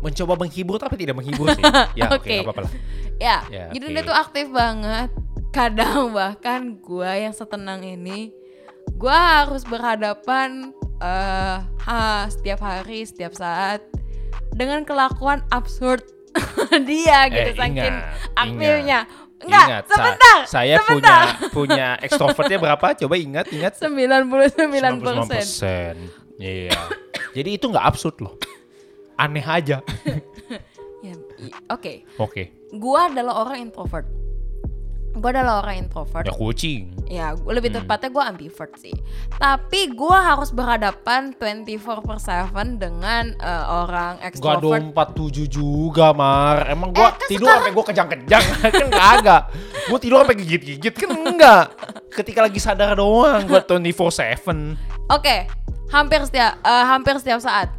Mencoba 0.02 0.36
menghibur 0.36 0.78
tapi 0.78 0.98
tidak 0.98 1.16
menghibur 1.16 1.54
sih. 1.54 1.62
Ya 2.00 2.10
oke 2.10 2.20
Oke. 2.20 2.36
nggak 2.36 2.48
apa-apa 2.48 2.62
lah. 2.64 2.74
Ya, 3.16 3.38
Ya, 3.48 3.66
jadi 3.72 3.86
dia 3.92 4.04
tuh 4.04 4.12
aktif 4.14 4.50
banget. 4.50 5.08
Kadang 5.50 6.12
bahkan 6.12 6.76
gua 6.76 7.16
yang 7.16 7.32
setenang 7.32 7.80
ini, 7.80 8.28
gua 8.94 9.16
harus 9.40 9.64
berhadapan 9.64 10.76
eh 10.98 11.58
ha, 11.62 12.00
setiap 12.28 12.60
hari, 12.60 13.04
setiap 13.04 13.32
saat 13.32 13.84
dengan 14.52 14.84
kelakuan 14.84 15.44
absurd 15.50 16.04
dia 16.90 17.28
gitu 17.28 17.52
Eh, 17.52 17.56
saking 17.56 17.76
ingat, 17.76 18.34
aktifnya. 18.34 19.00
Enggak, 19.36 19.68
Ingat, 19.68 19.84
sa- 19.84 19.94
sebentar. 19.94 20.38
saya 20.48 20.76
sebentar. 20.80 20.88
punya 20.88 21.18
punya 21.58 21.88
ekstrovertnya 22.00 22.58
berapa? 22.58 22.88
Coba 22.96 23.16
ingat 23.16 23.46
ingat. 23.52 23.74
99 23.78 24.32
persen. 25.28 25.96
Iya. 26.36 26.80
Jadi 27.32 27.50
itu 27.54 27.68
nggak 27.68 27.86
absurd 27.86 28.16
loh. 28.20 28.36
Aneh 29.16 29.44
aja. 29.44 29.80
Ya, 31.04 31.14
i- 31.38 31.54
Oke, 31.70 32.02
Oke. 32.18 32.50
gua 32.74 33.06
adalah 33.06 33.46
orang 33.46 33.62
introvert. 33.62 34.10
Gua 35.16 35.32
adalah 35.32 35.64
orang 35.64 35.80
introvert. 35.80 36.24
Ya 36.24 36.34
kucing. 36.34 36.92
Ya, 37.06 37.28
lebih 37.38 37.72
Hmm. 37.72 37.80
tepatnya 37.82 38.10
gue 38.10 38.24
ambivert 38.26 38.74
sih. 38.76 38.92
Tapi 39.32 39.90
gue 39.90 40.18
harus 40.18 40.50
berhadapan 40.50 41.32
24 41.32 42.02
per 42.02 42.18
7 42.18 42.76
dengan 42.76 43.32
eh, 43.34 43.66
orang 43.66 44.20
Gak 44.20 44.28
extrovert. 44.36 44.62
dong 44.62 44.84
47 44.92 45.48
juga 45.48 46.12
Mar 46.12 46.66
Emang 46.66 46.92
gua 46.92 47.10
Eh, 47.10 47.12
kan 47.16 47.28
tidur 47.28 47.48
sampai 47.48 47.72
gua 47.72 47.86
kejang-kejang 47.86 48.44
Kan 48.76 48.88
kagak 48.90 49.42
Gua 49.86 49.98
tidur 49.98 50.18
sampai 50.20 50.36
gigit-gigit 50.36 50.94
Kan 50.94 51.10
enggak 51.14 51.64
Ketika 52.12 52.40
lagi 52.42 52.58
sadar 52.58 52.92
doang 52.94 53.46
Gua 53.46 53.62
24-7 53.62 54.76
Oke, 55.08 55.46
hampir 55.88 56.20
setiap 56.24 56.58
eh, 56.60 56.86
hampir 56.86 57.14
setiap 57.16 57.38
saat. 57.38 57.70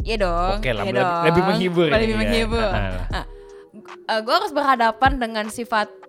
Iya 0.00 0.16
dong. 0.20 0.56
Oke 0.56 0.70
lah, 0.70 0.84
iya 0.84 0.90
lebih- 0.90 1.00
dong. 1.00 1.24
lebih 1.24 1.42
menghibur 1.44 1.86
ya, 1.86 1.94
Lebih 1.94 2.08
iya. 2.08 2.16
menghibur. 2.18 2.64
Ah. 2.64 3.24
Nah, 4.04 4.20
gue 4.20 4.34
harus 4.34 4.52
berhadapan 4.52 5.12
dengan 5.16 5.44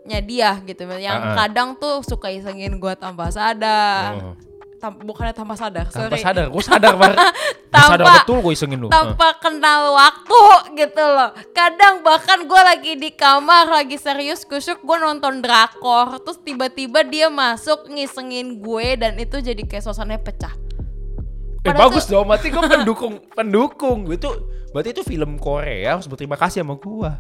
sifatnya 0.06 0.20
dia 0.22 0.50
gitu. 0.64 0.86
Yang 0.86 1.18
Ah, 1.18 1.26
ah. 1.26 1.36
kadang 1.42 1.70
tuh 1.76 2.06
suka 2.06 2.30
isengin 2.30 2.78
gue 2.78 2.94
tanpa 2.96 3.34
sadar. 3.34 4.14
Oh. 4.22 4.36
tam- 4.76 5.02
bukannya 5.02 5.34
tanpa 5.34 5.56
sadar 5.56 5.88
Tanpa 5.88 6.14
sorry 6.14 6.22
sadar, 6.22 6.46
gue 6.46 6.62
sadar 6.62 6.94
banget. 6.94 7.18
Gue 7.76 7.90
sadar 7.90 8.06
betul 8.22 8.38
gue 8.40 8.54
isengin 8.54 8.78
lu. 8.78 8.88
tanpa 8.88 9.36
kenal 9.36 9.92
waktu 9.92 10.42
gitu 10.78 11.02
loh 11.02 11.28
kadang 11.52 12.00
bahkan 12.02 12.40
gue 12.40 12.62
lagi 12.62 12.94
di 12.94 13.10
kamar 13.10 13.68
lagi 13.68 13.98
serius 13.98 14.46
kusyuk 14.46 14.80
gue 14.80 14.98
nonton 14.98 15.42
drakor 15.42 16.22
terus 16.22 16.40
tiba-tiba 16.40 17.04
dia 17.04 17.28
masuk 17.28 17.90
ngisengin 17.90 18.58
gue 18.58 18.88
dan 18.96 19.16
itu 19.16 19.40
jadi 19.40 19.60
kayak 19.60 19.82
suasananya 19.82 20.22
pecah 20.22 20.54
Eh 20.54 21.68
Padahal 21.68 21.90
bagus 21.90 22.06
dong, 22.06 22.24
berarti 22.26 22.48
gue 22.48 22.62
pendukung 22.78 23.14
pendukung. 23.28 24.00
Itu 24.08 24.30
berarti 24.70 24.90
itu 24.92 25.02
film 25.02 25.36
Korea 25.36 25.98
harus 25.98 26.06
berterima 26.06 26.38
kasih 26.38 26.62
sama 26.62 26.78
gua. 26.78 27.18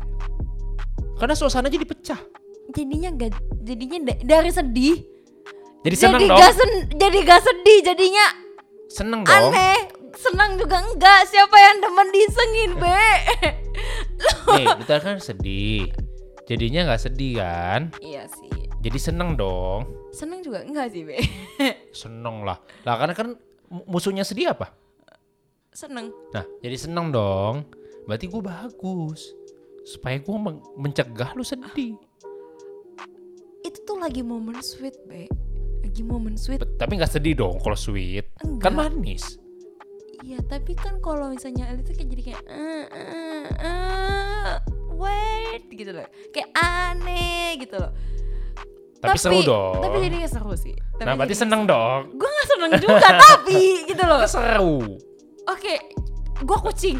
Karena 1.15 1.33
suasana 1.33 1.65
jadi 1.65 1.81
pecah. 1.81 2.21
Jadinya 2.71 3.09
gak 3.13 3.31
jadinya 3.59 3.99
da- 4.03 4.21
dari 4.23 4.49
sedih 4.49 4.95
Jadi 5.81 5.95
seneng 5.95 6.17
jadi 6.17 6.25
dong. 6.27 6.39
gak 6.39 6.53
sen- 6.53 6.87
jadi 6.91 7.17
gak 7.23 7.41
sedih 7.43 7.79
jadinya 7.83 8.25
Seneng 8.87 9.21
dong. 9.21 9.51
aneh 9.51 9.77
senang 10.15 10.55
juga 10.55 10.79
enggak 10.81 11.27
siapa 11.27 11.53
yang 11.53 11.77
demen 11.77 12.07
disengin 12.09 12.71
be 12.73 13.03
Nih, 14.55 14.65
kita 14.79 14.95
kan 14.97 15.19
sedih. 15.19 15.91
Jadinya 16.45 16.87
nggak 16.87 17.01
sedih 17.01 17.33
kan? 17.35 17.81
iya 17.99 18.23
sih 18.29 18.47
Jadi 18.79 18.95
seneng 18.95 19.35
dong. 19.35 19.83
seneng 20.09 20.39
juga 20.39 20.61
enggak 20.61 20.89
sih 20.89 21.03
be 21.03 21.19
Seneng 21.91 22.41
lah. 22.41 22.55
Lah 22.81 22.95
karena 22.95 23.13
kan 23.13 23.27
mu- 23.67 23.85
musuhnya 23.87 24.21
sedih 24.21 24.49
apa? 24.49 24.71
seneng 25.69 26.07
Nah, 26.31 26.47
jadi 26.59 26.77
seneng 26.79 27.11
dong. 27.11 27.67
Berarti 28.05 28.25
gue 28.25 28.39
bagus. 28.39 29.35
Supaya 29.83 30.15
gue 30.15 30.31
men- 30.33 30.63
mencegah 30.75 31.33
lu 31.33 31.43
sedih. 31.43 31.99
Itu 33.65 33.81
tuh 33.81 33.97
lagi 33.97 34.21
momen 34.21 34.61
sweet 34.61 34.93
be 35.09 35.25
lagi 35.81 36.01
momen 36.01 36.35
sweet 36.35 36.61
Tapi 36.77 36.97
nggak 36.97 37.09
sedih 37.09 37.33
dong 37.35 37.57
kalau 37.57 37.73
sweet. 37.73 38.29
Enggak. 38.41 38.61
Kan 38.61 38.73
manis. 38.75 39.37
Iya 40.21 40.41
tapi 40.41 40.73
kan 40.73 40.97
kalau 40.99 41.29
misalnya 41.29 41.69
itu 41.71 41.93
kayak 41.93 42.09
jadi 42.09 42.21
kayak 42.23 42.41
eh, 42.45 42.85
eh, 42.89 43.45
eh, 43.61 44.53
wait 44.89 45.63
gitu 45.69 45.91
loh 45.93 46.07
kayak 46.31 46.49
aneh 46.55 47.61
gitu 47.61 47.77
loh 47.77 47.93
Tapi, 48.97 49.21
seru 49.21 49.45
dong. 49.45 49.85
tapi 49.85 50.01
jadinya 50.01 50.25
seru 50.25 50.57
sih 50.57 50.73
tapi 50.97 51.05
nah, 51.05 51.13
berarti 51.13 51.35
seneng 51.37 51.69
dong. 51.69 52.09
seru. 52.09 52.17
gue 52.17 52.29
gak 52.31 52.47
seneng 52.49 52.71
juga 52.81 53.07
tapi 53.29 53.61
gitu 53.85 54.01
loh 54.01 54.17
Kan 54.17 54.29
seru. 54.31 54.77
oke 55.45 55.73
gue 56.41 56.57
kucing 56.65 56.97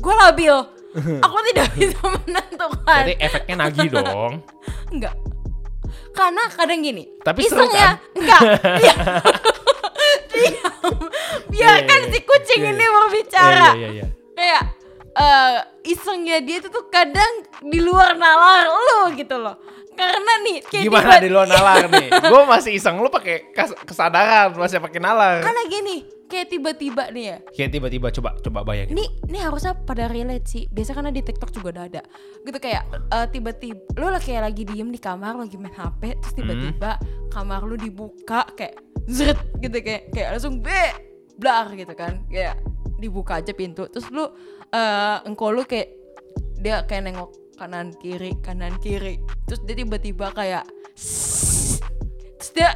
gue 0.00 0.14
labil 0.16 0.56
aku 1.28 1.36
tidak 1.52 1.68
bisa 1.76 1.98
menentukan 2.08 3.00
Jadi 3.04 3.14
efeknya 3.20 3.54
nagih 3.58 3.88
dong. 3.90 4.32
enggak 4.96 5.12
karena 6.12 6.42
kadang 6.52 6.80
gini 6.80 7.04
Tapi 7.20 7.40
seru 7.48 7.64
isengnya 7.64 7.88
kan? 7.88 7.96
enggak 8.20 8.40
diam 8.78 8.98
diam 10.32 10.72
biarkan 11.48 12.00
Iya, 12.00 12.06
iya, 12.08 12.12
si 12.12 12.18
kucing 12.22 12.60
iya, 12.62 12.70
ini 12.72 12.84
iya. 12.84 12.90
berbicara 12.92 13.68
Iya, 13.72 13.72
iya, 13.76 13.88
iya. 13.92 14.06
kayak 14.32 14.62
eh 15.12 15.56
isengnya 15.84 16.40
dia 16.40 16.56
itu 16.56 16.72
tuh 16.72 16.88
kadang 16.88 17.32
di 17.60 17.78
luar 17.78 18.16
nalar 18.16 18.64
lu 18.68 19.12
gitu 19.12 19.36
loh 19.36 19.60
karena 19.92 20.32
nih 20.40 20.56
kayak 20.64 20.84
Gimana 20.88 21.20
di 21.20 21.28
luar 21.28 21.44
nalar 21.52 21.84
nih? 21.92 22.08
Gue 22.08 22.42
masih 22.48 22.72
iseng 22.72 22.96
lu 22.96 23.12
pakai 23.12 23.52
kesadaran 23.84 24.56
masih 24.56 24.80
pakai 24.80 25.00
nalar. 25.04 25.44
karena 25.44 25.62
gini 25.68 26.08
kayak 26.32 26.48
tiba-tiba 26.48 27.12
nih 27.12 27.24
ya? 27.28 27.36
Kayak 27.52 27.70
tiba-tiba 27.76 28.08
coba 28.08 28.30
coba 28.40 28.58
bayangin. 28.64 28.96
ini 28.96 29.04
ini 29.28 29.38
harusnya 29.38 29.76
pada 29.76 30.08
relate 30.08 30.48
sih. 30.48 30.64
Biasa 30.72 30.96
karena 30.96 31.12
di 31.12 31.20
TikTok 31.20 31.52
juga 31.52 31.68
udah 31.76 31.84
ada. 31.92 32.02
Gitu 32.40 32.56
kayak 32.56 32.82
eh, 32.88 33.26
tiba-tiba 33.28 33.80
lu 34.00 34.08
lah 34.08 34.22
kayak 34.22 34.48
lagi 34.48 34.62
diem 34.64 34.88
di 34.88 34.96
kamar 34.96 35.36
lagi 35.36 35.60
main 35.60 35.76
HP 35.76 36.16
terus 36.24 36.32
tiba-tiba 36.32 36.96
kamar 37.28 37.60
lu 37.68 37.76
dibuka 37.76 38.48
kayak 38.56 38.80
zret 39.12 39.36
gitu 39.60 39.76
kayak 39.84 40.08
kayak 40.16 40.28
langsung 40.32 40.64
be 40.64 40.80
blar 41.36 41.68
gitu 41.76 41.92
kan. 41.92 42.24
Kayak 42.32 42.56
dibuka 42.96 43.44
aja 43.44 43.52
pintu 43.52 43.84
terus 43.92 44.08
lu 44.08 44.24
eh 44.72 45.16
engkau 45.28 45.52
lu 45.52 45.68
kayak 45.68 45.92
dia 46.64 46.80
kayak 46.88 47.12
nengok 47.12 47.28
kanan 47.60 47.92
kiri 48.00 48.32
kanan 48.40 48.72
kiri. 48.80 49.20
Terus 49.44 49.60
dia 49.68 49.76
tiba-tiba 49.76 50.32
kayak 50.32 50.64
terus 52.40 52.50
dia 52.56 52.72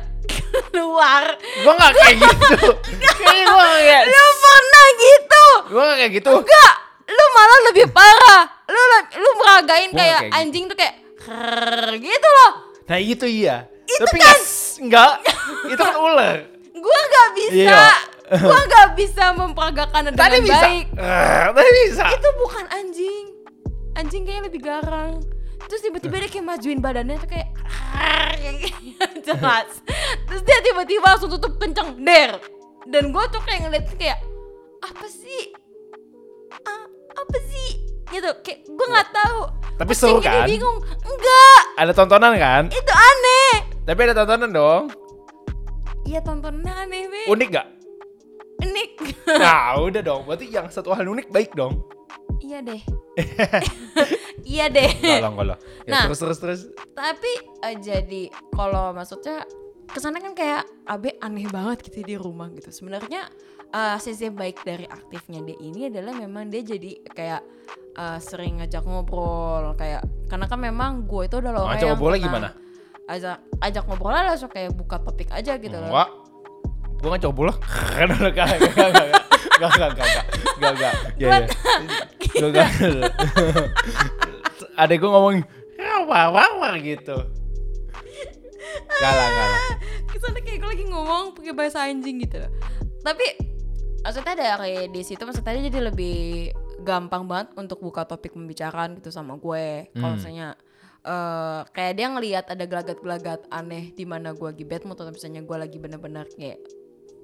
keluar 0.77 1.25
Gue 1.57 1.73
gak 1.73 1.93
kayak 1.95 2.17
gitu. 2.21 2.69
Kayaknya 3.17 3.45
gue 3.47 3.57
gak 3.57 3.81
kayak 3.81 4.03
lu 4.07 4.27
pernah 4.37 4.87
gitu 4.95 5.45
Gue 5.67 5.83
gak 5.83 5.97
kayak 5.97 6.13
gitu. 6.15 6.33
Enggak, 6.37 6.73
lu 7.09 7.25
malah 7.33 7.61
lebih 7.67 7.87
parah. 7.89 8.43
Lu 8.67 8.81
lu 9.17 9.31
meragain 9.37 9.89
Gua 9.89 9.97
kayak 9.97 10.13
kayak 10.13 10.27
gitu. 10.27 10.37
anjing 10.37 10.65
tuh 10.67 10.77
kayak 10.77 10.95
"Krrrr" 11.17 11.91
gitu 11.97 12.29
loh. 12.29 12.53
Nah 12.85 12.99
itu 12.99 13.27
iya. 13.27 13.57
Itu 13.83 13.99
Tapi 14.01 14.15
kan- 14.15 14.23
nggak 14.23 14.39
s- 14.39 14.79
nggak. 14.79 15.13
itu 15.73 15.81
kan 15.81 15.97
ular. 15.97 16.37
Gua 16.77 17.01
nggak 17.05 17.29
bisa. 17.33 17.55
Iya. 17.63 17.89
Gua 18.37 18.59
nggak 18.61 18.89
bisa 18.95 19.25
memperagakan 19.33 20.01
dengan 20.07 20.19
Tadi 20.19 20.39
bisa. 20.41 20.59
baik. 20.61 20.87
Tadi 21.49 21.71
bisa. 21.85 22.05
Itu 22.11 22.29
bukan 22.37 22.65
anjing. 22.69 23.25
Anjing 23.95 24.23
kayaknya 24.23 24.43
lebih 24.45 24.61
garang. 24.61 25.13
Terus 25.67 25.81
tiba-tiba 25.83 26.17
dia 26.19 26.31
kayak 26.31 26.47
majuin 26.47 26.79
badannya 26.79 27.17
tuh 27.17 27.29
kayak 27.29 27.49
gitu. 28.47 28.71
jelas. 29.27 29.83
Terus 30.25 30.43
dia 30.43 30.59
tiba-tiba 30.63 31.05
langsung 31.05 31.31
tutup 31.31 31.59
kenceng, 31.59 31.99
der. 32.01 32.39
Dan 32.87 33.11
gua 33.11 33.27
tuh 33.27 33.43
kayak 33.43 33.67
ngeliat 33.67 33.87
kayak 33.95 34.19
apa 34.81 35.07
sih? 35.07 35.51
Ah, 36.63 36.87
apa 37.13 37.37
sih? 37.45 37.69
Gitu, 38.07 38.31
kayak 38.41 38.59
gua 38.71 38.87
nggak 38.89 39.11
tahu. 39.11 39.41
Tapi 39.77 39.93
Kucing 39.93 40.01
seru 40.09 40.25
kan? 40.25 40.47
bingung. 40.49 40.79
Enggak, 41.03 41.61
Ada 41.77 41.93
tontonan 41.93 42.33
kan? 42.39 42.63
itu 42.71 42.93
aneh. 42.95 43.53
Tapi 43.85 44.01
ada 44.03 44.15
tontonan 44.17 44.51
dong. 44.51 44.83
Iya 46.07 46.23
tontonnya 46.23 46.73
aneh, 46.79 47.11
Be. 47.11 47.27
Unik 47.27 47.49
gak? 47.51 47.67
Unik. 48.77 48.93
Nah 49.43 49.81
udah 49.81 50.03
dong. 50.05 50.23
Berarti 50.23 50.47
yang 50.47 50.69
satu 50.69 50.93
hal 50.93 51.09
unik 51.09 51.33
baik 51.33 51.57
dong. 51.57 51.81
iya 52.39 52.61
deh. 52.61 52.79
iya 54.47 54.69
deh. 54.69 54.93
Kalau 55.01 55.33
kalau. 55.35 55.57
Ya, 55.83 55.91
Nah. 55.91 56.03
terus 56.07 56.21
terus 56.21 56.39
terus. 56.39 56.61
Tapi 56.93 57.33
eh, 57.63 57.77
jadi 57.77 58.23
kalau 58.53 58.93
maksudnya 58.93 59.49
ke 59.87 59.97
sana 59.97 60.21
kan 60.21 60.37
kayak 60.37 60.69
Abe 60.85 61.17
aneh 61.19 61.49
banget 61.49 61.81
gitu 61.83 62.05
di 62.05 62.15
rumah 62.15 62.53
gitu. 62.53 62.69
Sebenarnya 62.69 63.27
eh, 63.67 63.97
sisi 63.97 64.29
baik 64.29 64.61
dari 64.61 64.85
aktifnya 64.85 65.41
dia 65.43 65.57
ini 65.59 65.89
adalah 65.89 66.13
memang 66.13 66.47
dia 66.47 66.61
jadi 66.61 67.01
kayak 67.09 67.43
eh, 67.97 68.19
sering 68.21 68.61
ngajak 68.61 68.85
ngobrol 68.85 69.73
kayak 69.75 70.05
karena 70.29 70.45
kan 70.45 70.61
memang 70.61 71.09
gue 71.09 71.25
itu 71.25 71.41
adalah 71.41 71.65
orang 71.65 71.81
Ngajak 71.81 71.89
ngobrolnya 71.91 72.21
gimana? 72.21 72.49
ajak 73.07 73.39
ajak 73.63 73.87
ngobrol 73.87 74.11
lah 74.11 74.27
langsung 74.27 74.51
kayak 74.51 74.75
buka 74.75 74.99
topik 74.99 75.31
aja 75.31 75.55
gitu 75.57 75.73
loh. 75.73 75.89
Enggak 75.89 76.11
gue 77.07 77.15
kan 77.15 77.23
cowok 77.23 77.45
loh 77.47 77.57
kan 77.95 78.11
udah 78.11 78.33
gak 78.35 78.47
gak 78.59 78.91
gak 78.91 78.91
gak 79.63 79.71
gak 79.87 79.91
gak 80.59 80.73
gak 80.75 80.95
ya 81.23 81.39
ya 81.39 81.47
gak 82.35 82.51
gak 82.51 82.69
ada 84.75 84.93
gue 84.99 85.07
ngomong 85.07 85.47
wah 86.07 86.27
wah 86.31 86.51
wah 86.59 86.75
gitu. 86.79 87.15
Gak 88.87 89.13
lah 89.13 89.29
gak 89.31 89.49
lah. 89.51 89.63
Kesannya 90.11 90.41
kayak 90.43 90.59
gue 90.63 90.71
lagi 90.71 90.85
ngomong 90.87 91.35
pakai 91.35 91.55
bahasa 91.55 91.87
anjing 91.87 92.23
gitu. 92.23 92.43
Loh 92.43 92.51
tapi 93.03 93.27
maksudnya 94.03 94.35
dari 94.35 94.91
di 94.91 95.03
situ 95.03 95.23
maksudnya 95.23 95.63
jadi 95.67 95.91
lebih 95.91 96.51
gampang 96.83 97.27
banget 97.27 97.55
untuk 97.59 97.83
buka 97.83 98.07
topik 98.07 98.35
pembicaraan 98.35 98.99
gitu 98.99 99.11
sama 99.15 99.39
gue. 99.39 99.91
Kalau 99.95 100.15
hmm. 100.15 100.19
misalnya 100.19 100.49
Uh, 101.07 101.63
kayak 101.71 102.03
dia 102.03 102.11
ngelihat 102.11 102.51
ada 102.51 102.67
gelagat-gelagat 102.67 103.47
aneh 103.55 103.95
di 103.95 104.03
mana 104.03 104.35
gue 104.35 104.51
gibet 104.59 104.83
atau 104.83 105.07
misalnya 105.15 105.39
gue 105.39 105.55
lagi 105.55 105.79
bener-bener 105.79 106.27
kayak 106.35 106.59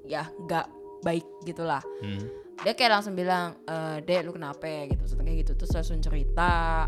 ya 0.07 0.27
nggak 0.27 0.67
baik 1.03 1.25
gitulah. 1.43 1.83
Hmm. 2.03 2.23
Dia 2.63 2.77
kayak 2.77 3.01
langsung 3.01 3.17
bilang, 3.17 3.59
eh 3.67 3.99
Dek 4.05 4.23
lu 4.23 4.31
kenapa 4.31 4.63
ya?" 4.63 4.87
gitu, 4.87 5.03
kayak 5.33 5.49
gitu 5.49 5.51
terus 5.57 5.73
langsung 5.73 5.97
cerita 5.97 6.85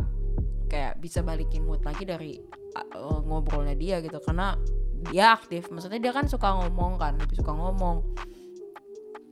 kayak 0.70 1.02
bisa 1.02 1.26
balikin 1.26 1.66
mood 1.66 1.82
lagi 1.82 2.06
dari 2.06 2.38
uh, 2.78 3.22
ngobrolnya 3.26 3.74
dia 3.74 3.98
gitu 4.06 4.22
karena 4.22 4.54
dia 5.10 5.34
aktif 5.34 5.74
maksudnya 5.74 5.98
dia 5.98 6.14
kan 6.14 6.30
suka 6.30 6.46
ngomong 6.46 7.02
kan 7.02 7.18
lebih 7.18 7.42
suka 7.42 7.58
ngomong 7.58 8.06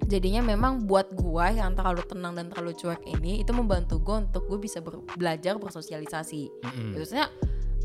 jadinya 0.09 0.41
memang 0.41 0.89
buat 0.89 1.13
gua 1.13 1.53
yang 1.53 1.77
terlalu 1.77 2.01
tenang 2.09 2.33
dan 2.33 2.49
terlalu 2.49 2.73
cuek 2.73 3.05
ini 3.05 3.45
itu 3.45 3.53
membantu 3.53 4.01
gua 4.01 4.25
untuk 4.25 4.49
gue 4.49 4.59
bisa 4.59 4.81
ber- 4.81 5.05
belajar 5.15 5.55
bersosialisasi 5.61 6.49
Mm-mm. 6.49 6.97
Maksudnya 6.97 7.29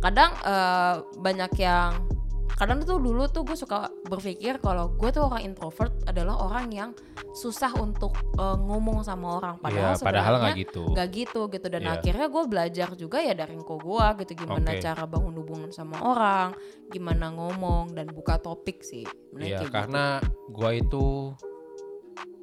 kadang 0.00 0.32
eh, 0.42 0.96
banyak 1.20 1.52
yang 1.60 2.08
kadang 2.56 2.80
tuh 2.82 2.96
dulu 2.96 3.28
tuh 3.28 3.44
gue 3.44 3.54
suka 3.54 3.86
berpikir 4.04 4.58
kalau 4.58 4.90
gue 4.90 5.10
tuh 5.10 5.26
orang 5.26 5.44
introvert 5.44 5.92
adalah 6.06 6.40
orang 6.40 6.66
yang 6.70 6.90
susah 7.32 7.70
untuk 7.76 8.16
eh, 8.34 8.56
ngomong 8.56 9.02
sama 9.02 9.36
orang 9.36 9.54
padahal 9.58 9.94
Iya, 9.94 10.02
padahal 10.02 10.34
nggak 10.40 10.56
gitu. 10.56 10.82
nggak 10.90 11.08
gitu 11.12 11.40
gitu 11.48 11.66
dan 11.68 11.82
Iya. 11.84 11.92
akhirnya 12.00 12.26
gue 12.26 12.42
belajar 12.46 12.88
juga 12.94 13.18
ya 13.20 13.34
dari 13.34 13.54
kok 13.54 13.78
gue 13.78 14.06
gitu 14.24 14.32
gimana 14.42 14.70
Oke. 14.72 14.80
cara 14.80 15.04
bangun 15.04 15.34
hubungan 15.36 15.70
sama 15.70 16.00
orang 16.00 16.48
gimana 16.88 17.30
ngomong 17.30 17.92
dan 17.92 18.08
buka 18.08 18.40
topik 18.40 18.80
sih 18.80 19.04
Iya, 19.36 19.60
kayak 19.60 19.60
gitu. 19.60 19.70
karena 19.70 20.04
gua 20.48 20.70
itu 20.72 21.06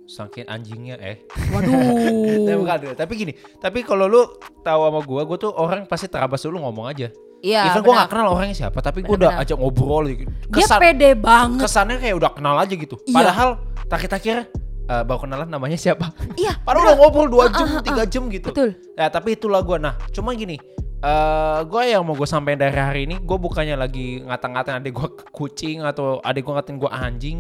saking 0.05 0.45
anjingnya 0.45 0.95
eh. 1.01 1.17
waduh 1.49 1.73
Tapi 2.45 2.57
bukan, 2.61 2.77
tapi 2.93 3.13
gini, 3.17 3.33
tapi 3.57 3.81
kalau 3.81 4.05
lu 4.05 4.21
tahu 4.61 4.81
sama 4.85 5.01
gua, 5.01 5.21
gua 5.25 5.37
tuh 5.37 5.51
orang 5.51 5.89
pasti 5.89 6.05
terabas 6.05 6.45
dulu 6.45 6.61
ngomong 6.61 6.85
aja. 6.85 7.09
Iya, 7.41 7.61
Even 7.69 7.81
gue 7.81 7.93
gak 7.93 8.09
kenal 8.09 8.27
orangnya 8.31 8.57
siapa, 8.57 8.79
tapi 8.79 8.99
gue 9.01 9.15
udah 9.15 9.39
ajak 9.39 9.57
ngobrol 9.57 10.05
gitu. 10.07 10.25
Dia 10.49 10.65
Kesan, 10.65 10.79
pede 10.81 11.09
banget. 11.13 11.59
kesannya 11.61 11.97
kayak 11.97 12.15
udah 12.15 12.31
kenal 12.33 12.55
aja 12.55 12.73
gitu. 12.73 12.95
Iya. 13.05 13.13
Padahal 13.13 13.49
takir-takir 13.85 14.37
eh, 14.85 15.03
baru 15.05 15.19
kenalan 15.21 15.47
namanya 15.47 15.77
siapa. 15.77 16.09
Iya. 16.35 16.57
Padahal 16.65 16.89
udah 16.89 16.95
ngobrol 16.97 17.27
2 17.29 17.37
Ah, 17.37 17.47
jam, 17.49 17.67
ah, 17.67 17.81
ah, 17.81 18.01
3 18.01 18.05
jam 18.07 18.23
gitu. 18.29 18.49
Betul. 18.49 18.69
Ya 18.93 19.05
tapi 19.07 19.33
itulah 19.33 19.61
gue. 19.61 19.77
Nah 19.77 19.93
cuma 20.09 20.33
gini, 20.33 20.57
eh 20.99 21.59
gue 21.63 21.81
yang 21.85 22.01
mau 22.01 22.13
gue 22.13 22.25
sampaikan 22.25 22.59
dari 22.61 22.77
hari 22.77 23.01
ini, 23.05 23.21
gue 23.21 23.37
bukannya 23.37 23.77
lagi 23.77 24.21
ngata-ngatain 24.21 24.81
adik 24.81 24.93
gue 24.93 25.07
kucing 25.29 25.81
atau 25.81 26.17
adik 26.21 26.41
gue 26.41 26.53
ngatain 26.53 26.77
gue 26.77 26.89
anjing, 26.89 27.37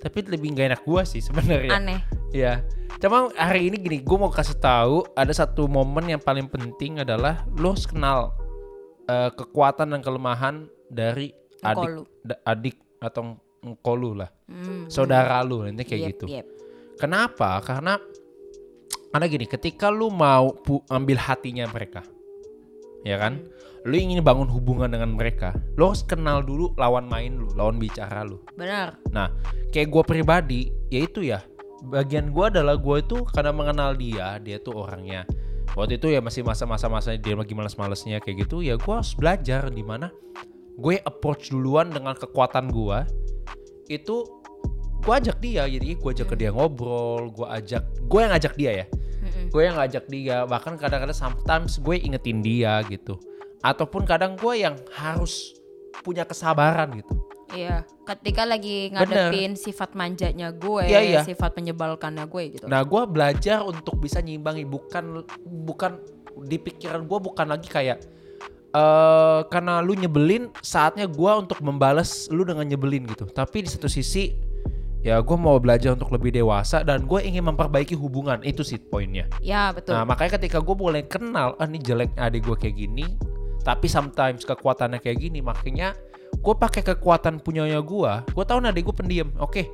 tapi 0.00 0.24
lebih 0.24 0.56
gak 0.56 0.66
enak 0.72 0.82
gue 0.82 1.02
sih 1.04 1.20
sebenarnya. 1.20 1.72
Aneh. 1.76 2.00
Iya. 2.32 2.64
Cuma 2.96 3.28
hari 3.36 3.68
ini 3.68 3.76
gini, 3.76 3.98
gue 4.00 4.16
mau 4.16 4.32
kasih 4.32 4.56
tahu 4.56 5.04
ada 5.12 5.28
satu 5.30 5.68
momen 5.68 6.08
yang 6.08 6.22
paling 6.22 6.48
penting 6.48 7.04
adalah 7.04 7.44
lo 7.60 7.76
harus 7.76 7.84
kenal 7.84 8.32
eh, 9.04 9.30
kekuatan 9.30 9.92
dan 9.92 10.00
kelemahan 10.00 10.54
dari 10.86 11.32
adik, 11.60 12.04
da- 12.20 12.40
adik 12.44 12.76
atau 12.98 13.36
engkau 13.60 13.94
lu 13.94 14.12
lah, 14.12 14.28
Hmm. 14.44 14.88
saudara 14.88 15.40
lu 15.40 15.64
nanti 15.64 15.84
kayak 15.84 16.00
Yep, 16.00 16.10
gitu. 16.12 16.26
yep. 16.28 16.46
Kenapa? 16.94 17.58
Karena 17.60 17.96
karena 19.08 19.26
gini, 19.26 19.46
ketika 19.46 19.88
lu 19.88 20.10
mau 20.10 20.52
pu- 20.52 20.82
ambil 20.90 21.16
hatinya 21.16 21.64
mereka, 21.66 22.02
ya 23.02 23.16
kan? 23.16 23.38
Lu 23.84 23.94
ingin 23.94 24.24
bangun 24.24 24.48
hubungan 24.48 24.88
dengan 24.88 25.12
mereka, 25.12 25.52
lu 25.76 25.86
harus 25.86 26.02
kenal 26.02 26.40
dulu 26.40 26.72
lawan 26.74 27.04
main 27.04 27.36
lu, 27.36 27.46
lawan 27.54 27.76
bicara 27.78 28.24
lu. 28.24 28.40
Benar. 28.56 28.96
Nah, 29.12 29.28
kayak 29.70 29.88
gue 29.88 30.02
pribadi, 30.02 30.60
yaitu 30.88 31.22
ya 31.22 31.44
bagian 31.84 32.32
gue 32.32 32.44
adalah 32.48 32.74
gue 32.74 32.96
itu 32.98 33.22
karena 33.28 33.52
mengenal 33.52 33.92
dia, 33.94 34.40
dia 34.40 34.56
tuh 34.58 34.82
orangnya. 34.82 35.28
Waktu 35.72 35.96
itu 35.96 36.12
ya 36.12 36.20
masih 36.20 36.44
masa-masa 36.44 36.86
masa 36.92 37.16
dia 37.16 37.32
lagi 37.32 37.56
males-malesnya 37.56 38.20
kayak 38.20 38.44
gitu, 38.44 38.60
ya 38.60 38.76
gue 38.76 38.94
harus 38.94 39.16
belajar 39.16 39.72
di 39.72 39.80
mana 39.80 40.12
gue 40.76 41.00
approach 41.02 41.48
duluan 41.50 41.88
dengan 41.88 42.12
kekuatan 42.14 42.68
gue. 42.68 42.98
Itu 43.88 44.44
gue 45.02 45.12
ajak 45.12 45.42
dia, 45.42 45.66
jadi 45.66 45.96
gue 45.96 46.10
ajak 46.14 46.32
ke 46.32 46.36
dia 46.38 46.54
ngobrol, 46.54 47.28
gue 47.34 47.44
ajak, 47.44 47.84
gue 48.06 48.20
yang 48.22 48.32
ajak 48.32 48.54
dia 48.56 48.70
ya, 48.84 48.86
Mm-mm. 48.88 49.52
gue 49.52 49.62
yang 49.66 49.76
ngajak 49.76 50.04
dia. 50.08 50.48
Bahkan 50.48 50.80
kadang-kadang 50.80 51.16
sometimes 51.16 51.76
gue 51.82 51.96
ingetin 52.00 52.40
dia 52.40 52.80
gitu, 52.88 53.20
ataupun 53.60 54.08
kadang 54.08 54.38
gue 54.38 54.64
yang 54.64 54.78
harus 54.94 55.58
punya 56.00 56.24
kesabaran 56.24 57.02
gitu. 57.02 57.12
Iya. 57.54 57.86
Ketika 58.04 58.42
lagi 58.44 58.90
Bener. 58.90 59.30
ngadepin 59.30 59.54
sifat 59.54 59.94
manjanya 59.94 60.50
gue, 60.50 60.84
Iya, 60.84 61.00
iya. 61.00 61.20
sifat 61.22 61.54
menyebalkannya 61.56 62.26
gue 62.26 62.42
gitu. 62.58 62.64
Nah, 62.66 62.82
gue 62.82 63.02
belajar 63.06 63.62
untuk 63.62 63.96
bisa 64.02 64.18
nyimbangi 64.20 64.66
bukan 64.66 65.22
bukan 65.46 66.02
di 66.44 66.58
pikiran 66.58 67.06
gue 67.06 67.18
bukan 67.22 67.46
lagi 67.46 67.70
kayak 67.70 68.02
eh 68.74 69.40
karena 69.54 69.78
lu 69.78 69.94
nyebelin 69.94 70.50
saatnya 70.58 71.06
gue 71.06 71.30
untuk 71.38 71.62
membalas 71.62 72.26
lu 72.34 72.42
dengan 72.42 72.66
nyebelin 72.66 73.06
gitu. 73.06 73.30
Tapi 73.30 73.62
di 73.62 73.70
satu 73.70 73.86
sisi 73.86 74.34
ya 75.06 75.22
gue 75.22 75.36
mau 75.38 75.54
belajar 75.62 75.94
untuk 75.94 76.10
lebih 76.10 76.34
dewasa 76.34 76.82
dan 76.82 77.06
gue 77.06 77.22
ingin 77.22 77.46
memperbaiki 77.54 77.94
hubungan 77.94 78.42
itu 78.42 78.66
sih 78.66 78.82
poinnya. 78.82 79.30
ya 79.38 79.70
betul. 79.70 79.94
Nah 79.94 80.02
makanya 80.02 80.42
ketika 80.42 80.58
gue 80.58 80.74
mulai 80.74 81.06
kenal 81.06 81.54
ah 81.60 81.68
ini 81.70 81.78
jelek 81.78 82.18
adik 82.18 82.42
gue 82.42 82.56
kayak 82.58 82.74
gini, 82.74 83.06
tapi 83.62 83.86
sometimes 83.86 84.42
kekuatannya 84.42 84.98
kayak 84.98 85.22
gini, 85.22 85.38
makanya 85.38 85.94
gue 86.44 86.54
pakai 86.54 86.84
kekuatan 86.84 87.40
punyanya 87.40 87.80
gue. 87.80 88.12
Gue 88.36 88.44
tahu 88.44 88.60
adik 88.60 88.84
gue 88.84 88.96
pendiam, 88.96 89.32
oke, 89.40 89.64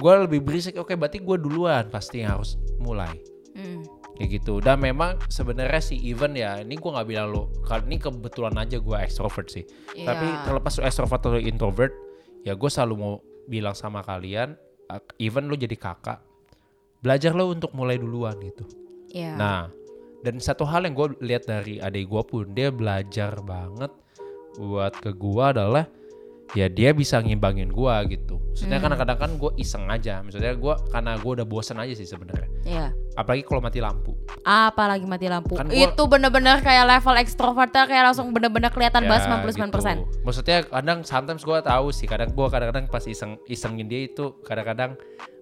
gue 0.00 0.12
lebih 0.24 0.40
berisik, 0.40 0.80
oke, 0.80 0.96
berarti 0.96 1.20
gue 1.20 1.36
duluan 1.36 1.92
pasti 1.92 2.24
yang 2.24 2.40
harus 2.40 2.56
mulai 2.80 3.12
Mm. 3.56 3.88
kayak 4.20 4.30
gitu. 4.36 4.60
Dan 4.60 4.84
memang 4.84 5.16
sebenarnya 5.32 5.80
sih 5.80 5.96
even 6.04 6.36
ya, 6.36 6.60
ini 6.60 6.76
gue 6.76 6.90
nggak 6.92 7.08
bilang 7.08 7.32
lo, 7.32 7.48
kali 7.64 7.88
ini 7.88 7.96
kebetulan 7.96 8.52
aja 8.60 8.76
gue 8.76 8.96
extrovert 9.00 9.48
sih. 9.48 9.64
Iya. 9.96 10.12
Tapi 10.12 10.26
terlepas 10.44 10.76
lo 10.76 10.84
extrovert 10.84 11.24
atau 11.24 11.40
introvert, 11.40 11.92
ya 12.44 12.52
gue 12.52 12.68
selalu 12.68 12.94
mau 13.00 13.14
bilang 13.48 13.72
sama 13.72 14.04
kalian, 14.04 14.52
even 15.16 15.48
lo 15.48 15.56
jadi 15.56 15.72
kakak, 15.72 16.20
belajar 17.00 17.32
lo 17.32 17.48
untuk 17.48 17.72
mulai 17.72 17.96
duluan 17.96 18.36
gitu. 18.44 18.68
Iya. 19.08 19.40
Nah, 19.40 19.72
dan 20.20 20.36
satu 20.36 20.68
hal 20.68 20.84
yang 20.84 20.92
gue 20.92 21.16
lihat 21.24 21.48
dari 21.48 21.80
adik 21.80 22.12
gue 22.12 22.22
pun 22.28 22.44
dia 22.52 22.68
belajar 22.68 23.40
banget 23.40 23.88
buat 24.60 24.92
ke 25.00 25.16
gue 25.16 25.44
adalah 25.44 25.88
ya 26.54 26.68
dia 26.68 26.94
bisa 26.94 27.18
ngimbangin 27.18 27.68
gue 27.68 27.94
gitu. 28.08 28.38
Maksudnya 28.54 28.78
Hmm. 28.78 28.84
kadang-kadang 28.86 29.18
kan 29.18 29.30
gue 29.34 29.50
iseng 29.56 29.84
aja. 29.88 30.22
Maksudnya 30.22 30.54
gue 30.54 30.74
karena 30.88 31.12
gue 31.14 31.32
udah 31.32 31.44
bosan 31.44 31.76
aja 31.76 31.92
sih 31.92 32.04
sebenarnya. 32.04 32.48
Iya. 32.62 32.86
Apalagi 33.14 33.42
kalau 33.42 33.60
mati 33.60 33.80
lampu. 33.80 34.14
Apalagi 34.40 35.04
mati 35.04 35.26
lampu. 35.26 35.54
Kan 35.54 35.66
gua- 35.66 35.76
Itu 35.76 36.02
bener-bener 36.06 36.60
kayak 36.60 36.86
level 36.86 37.16
ekstrovertnya 37.16 37.84
kayak 37.84 38.04
langsung 38.06 38.30
bener-bener 38.30 38.70
kelihatan 38.70 39.04
Ya, 39.04 39.08
banget 39.08 39.22
99%. 39.26 39.98
gitu. 39.98 40.22
Maksudnya 40.22 40.58
kadang 40.64 40.98
sometimes 41.02 41.42
gue 41.42 41.58
tahu 41.58 41.86
sih. 41.90 42.06
Kadang 42.06 42.30
gue 42.30 42.46
kadang-kadang 42.46 42.86
pas 42.86 43.04
iseng 43.04 43.36
isengin 43.44 43.86
dia 43.86 44.06
itu 44.06 44.38
kadang-kadang 44.40 44.94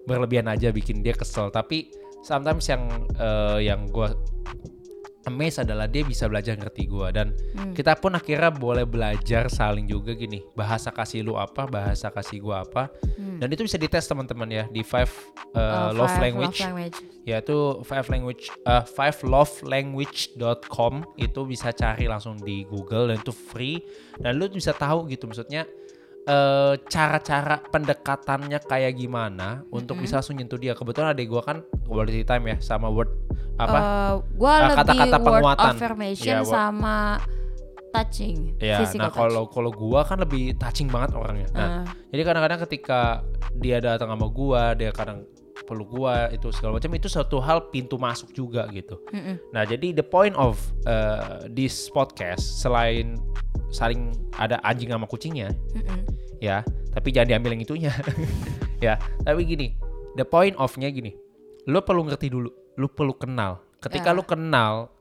berlebihan 0.03 0.47
aja 0.47 0.69
bikin 0.69 0.99
dia 0.99 1.13
kesel. 1.13 1.47
Tapi 1.49 1.91
sometimes 2.21 2.65
yang 2.65 2.83
eh, 3.15 3.59
yang 3.63 3.85
gue 3.85 4.07
amazed 5.25 5.59
adalah 5.59 5.85
dia 5.85 6.01
bisa 6.01 6.25
belajar 6.25 6.53
ngerti 6.53 6.85
gue 6.85 7.07
dan 7.09 7.27
Hmm. 7.51 7.73
kita 7.73 7.95
pun 7.95 8.13
akhirnya 8.13 8.49
boleh 8.49 8.83
belajar 8.83 9.47
saling 9.47 9.85
juga 9.85 10.11
gini 10.11 10.45
bahasa 10.51 10.89
kasih 10.89 11.21
lu 11.21 11.35
apa 11.35 11.65
bahasa 11.65 12.07
kasih 12.07 12.39
gue 12.39 12.55
apa 12.55 12.89
Hmm. 13.15 13.37
dan 13.37 13.47
itu 13.47 13.61
bisa 13.61 13.75
dites 13.75 14.03
teman-teman 14.03 14.47
ya 14.47 14.63
di 14.67 14.81
five 14.81 15.09
uh, 15.51 15.89
Oh, 15.89 15.97
love 15.97 16.11
five 16.11 16.23
language 16.23 16.59
love 16.59 16.69
language. 16.71 16.97
yaitu 17.23 17.55
five 17.81 18.05
language 18.05 18.43
uh, 18.63 18.83
five 18.83 19.17
lovelanguage.com 19.19 20.93
itu 21.15 21.41
bisa 21.43 21.71
cari 21.71 22.05
langsung 22.05 22.37
di 22.37 22.63
Google 22.63 23.09
dan 23.09 23.17
itu 23.17 23.31
free 23.31 23.81
dan 24.15 24.35
lu 24.35 24.47
bisa 24.47 24.71
tahu 24.71 25.07
gitu 25.07 25.25
maksudnya 25.25 25.65
eh, 26.25 26.73
cara-cara 26.85 27.61
pendekatannya 27.63 28.59
kayak 28.59 28.93
gimana 28.93 29.61
untuk 29.69 30.01
bisa 30.01 30.17
langsung 30.17 30.35
nyentuh 30.35 30.57
dia? 30.57 30.73
Kebetulan 30.73 31.13
adik 31.13 31.29
gua 31.29 31.41
kan 31.41 31.57
quality 31.83 32.21
time 32.21 32.45
ya 32.49 32.57
sama 32.59 32.89
word 32.89 33.09
apa? 33.55 33.77
Eh, 33.77 34.13
gua 34.33 34.53
lebih 34.65 34.77
kata-kata 34.81 35.17
word 35.17 35.25
penguatan. 35.25 35.73
affirmation 35.73 36.27
Ya, 36.27 36.39
word- 36.41 36.51
sama 36.51 36.97
touching, 37.89 38.59
ya 38.59 38.83
nah 38.99 39.07
kalau 39.07 39.47
kalau 39.47 39.71
gua 39.71 40.03
kan 40.03 40.19
lebih 40.19 40.51
touching 40.59 40.91
banget 40.91 41.15
orangnya. 41.15 41.47
Nah 41.55 41.67
Eh, 41.79 41.83
Jadi 42.11 42.21
kadang-kadang 42.27 42.59
ketika 42.67 43.23
dia 43.55 43.79
datang 43.79 44.11
sama 44.11 44.27
gua, 44.27 44.75
dia 44.75 44.91
kadang 44.91 45.23
peluk 45.65 45.89
gua 45.91 46.29
itu 46.29 46.53
segala 46.53 46.77
macam 46.77 46.93
itu 46.93 47.09
satu 47.09 47.41
hal 47.41 47.67
pintu 47.69 47.97
masuk 47.97 48.29
juga 48.31 48.69
gitu. 48.69 49.01
mm-mm. 49.09 49.35
Nah, 49.51 49.65
jadi 49.65 49.91
the 49.91 50.05
point 50.05 50.37
of 50.37 50.55
uh, 50.85 51.43
this 51.49 51.89
podcast 51.89 52.61
selain 52.61 53.17
saling 53.73 54.13
ada 54.37 54.61
anjing 54.63 54.87
sama 54.87 55.03
kucingnya 55.03 55.51
Mm-mm. 55.73 56.05
ya, 56.39 56.61
tapi 56.93 57.09
jangan 57.11 57.35
diambil 57.35 57.57
yang 57.57 57.63
itunya. 57.65 57.91
ya, 58.85 58.95
tapi 59.21 59.41
gini, 59.43 59.73
the 60.15 60.23
point 60.23 60.53
of-nya 60.55 60.87
gini. 60.87 61.11
Lu 61.65 61.81
perlu 61.81 62.05
ngerti 62.05 62.29
dulu, 62.29 62.47
lu 62.77 62.87
perlu 62.87 63.17
kenal. 63.17 63.59
Ketika 63.81 64.13
Ya. 64.13 64.15
lu 64.15 64.23
kenal 64.23 64.93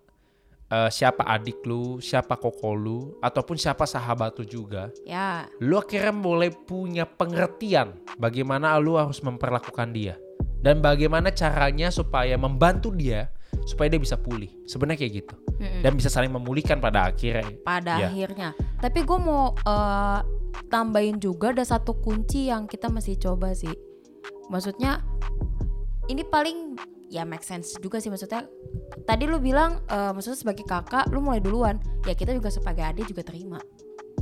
uh, 0.68 0.88
siapa 0.88 1.22
adik 1.24 1.60
lu, 1.62 2.00
siapa 2.00 2.34
koko 2.34 2.72
lu, 2.72 2.98
ataupun 3.20 3.54
siapa 3.54 3.84
sahabat 3.84 4.32
lu 4.40 4.44
juga, 4.44 4.88
Ya, 5.04 5.44
lu 5.60 5.76
akhirnya 5.76 6.10
mulai 6.10 6.48
punya 6.50 7.04
pengertian 7.04 8.00
bagaimana 8.16 8.74
lu 8.80 8.96
harus 8.96 9.20
memperlakukan 9.20 9.92
dia 9.92 10.16
dan 10.64 10.80
bagaimana 10.80 11.28
caranya 11.28 11.92
supaya 11.92 12.34
membantu 12.34 12.88
dia 12.90 13.28
supaya 13.64 13.86
dia 13.86 14.00
bisa 14.00 14.16
pulih 14.16 14.48
sebenarnya 14.64 14.98
kayak 14.98 15.12
gitu 15.20 15.34
mm-mm. 15.60 15.80
dan 15.84 15.92
bisa 15.94 16.08
saling 16.08 16.28
memulihkan 16.28 16.80
pada 16.80 17.06
akhirnya 17.06 17.54
pada 17.62 18.00
Ya. 18.00 18.08
akhirnya. 18.08 18.50
Tapi 18.80 19.00
gue 19.00 19.18
mau 19.18 19.52
eh, 19.54 20.20
tambahin 20.66 21.16
juga 21.16 21.52
ada 21.52 21.62
satu 21.62 21.96
kunci 21.96 22.48
yang 22.48 22.64
kita 22.64 22.88
mesti 22.88 23.14
coba 23.16 23.52
sih. 23.52 23.72
Maksudnya 24.46 25.00
ini 26.06 26.20
paling 26.22 26.76
ya 27.08 27.22
make 27.22 27.40
sense 27.42 27.78
juga 27.78 27.96
sih 27.96 28.10
maksudnya. 28.10 28.44
Tadi 29.04 29.24
lu 29.24 29.38
bilang 29.38 29.80
eh, 29.86 30.10
maksudnya 30.12 30.36
sebagai 30.36 30.64
kakak 30.64 31.08
lu 31.08 31.20
mulai 31.20 31.40
duluan. 31.40 31.76
Ya 32.04 32.12
kita 32.12 32.32
juga 32.32 32.48
sebagai 32.48 32.82
adik 32.82 33.08
juga 33.08 33.22
terima. 33.22 33.60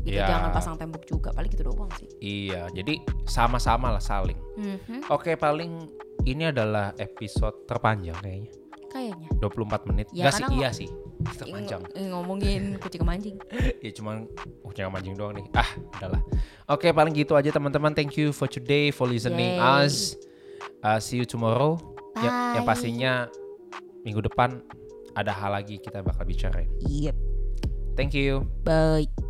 Gitu 0.02 0.18
Ya. 0.18 0.26
jangan 0.26 0.50
pasang 0.50 0.74
tembok 0.76 1.02
juga. 1.04 1.30
Paling 1.30 1.50
gitu 1.50 1.62
doang 1.64 1.90
sih. 1.96 2.06
iya 2.18 2.66
jadi 2.70 2.98
sama-sama 3.24 3.90
lah 3.90 4.02
saling 4.02 4.38
Mhm, 4.54 5.06
oke 5.08 5.34
paling 5.36 5.90
ini 6.24 6.44
adalah 6.46 6.94
episode 6.96 7.64
terpanjang 7.64 8.16
kayaknya 8.18 8.52
Kayaknya. 8.88 9.28
24 9.40 9.88
menit 9.88 10.06
Ya, 10.12 10.28
Enggak 10.28 10.34
sih 10.34 10.44
iya 10.52 10.68
sih 10.70 10.88
terpanjang 11.32 11.80
Ng- 11.88 12.10
ngomongin 12.12 12.62
kucing 12.82 13.00
kemancing. 13.00 13.36
ya 13.78 13.90
cuman 13.92 14.26
uh 14.60 14.72
jangan 14.72 14.90
mancing 14.92 15.14
doang 15.14 15.32
nih 15.32 15.46
ah 15.54 15.64
udahlah 15.96 16.20
oke 16.66 16.84
paling 16.90 17.14
gitu 17.14 17.32
aja 17.32 17.48
teman-teman 17.48 17.90
thank 17.90 18.14
you 18.14 18.30
for 18.30 18.44
today 18.44 18.90
for 18.90 19.06
listening 19.06 19.56
Yay. 19.56 19.62
us 19.80 20.18
Uh, 20.78 20.98
see 20.98 21.14
you 21.14 21.22
tomorrow 21.22 21.78
Ya- 22.16 22.58
yang 22.58 22.62
Bye. 22.62 22.74
pastinya 22.74 23.12
minggu 24.02 24.18
depan 24.20 24.58
ada 25.12 25.30
hal 25.30 25.54
lagi 25.54 25.78
kita 25.78 26.02
bakal 26.02 26.26
bicarain 26.26 26.66
Yep. 26.82 27.14
thank 27.94 28.12
you 28.12 28.42
Bye. 28.60 29.21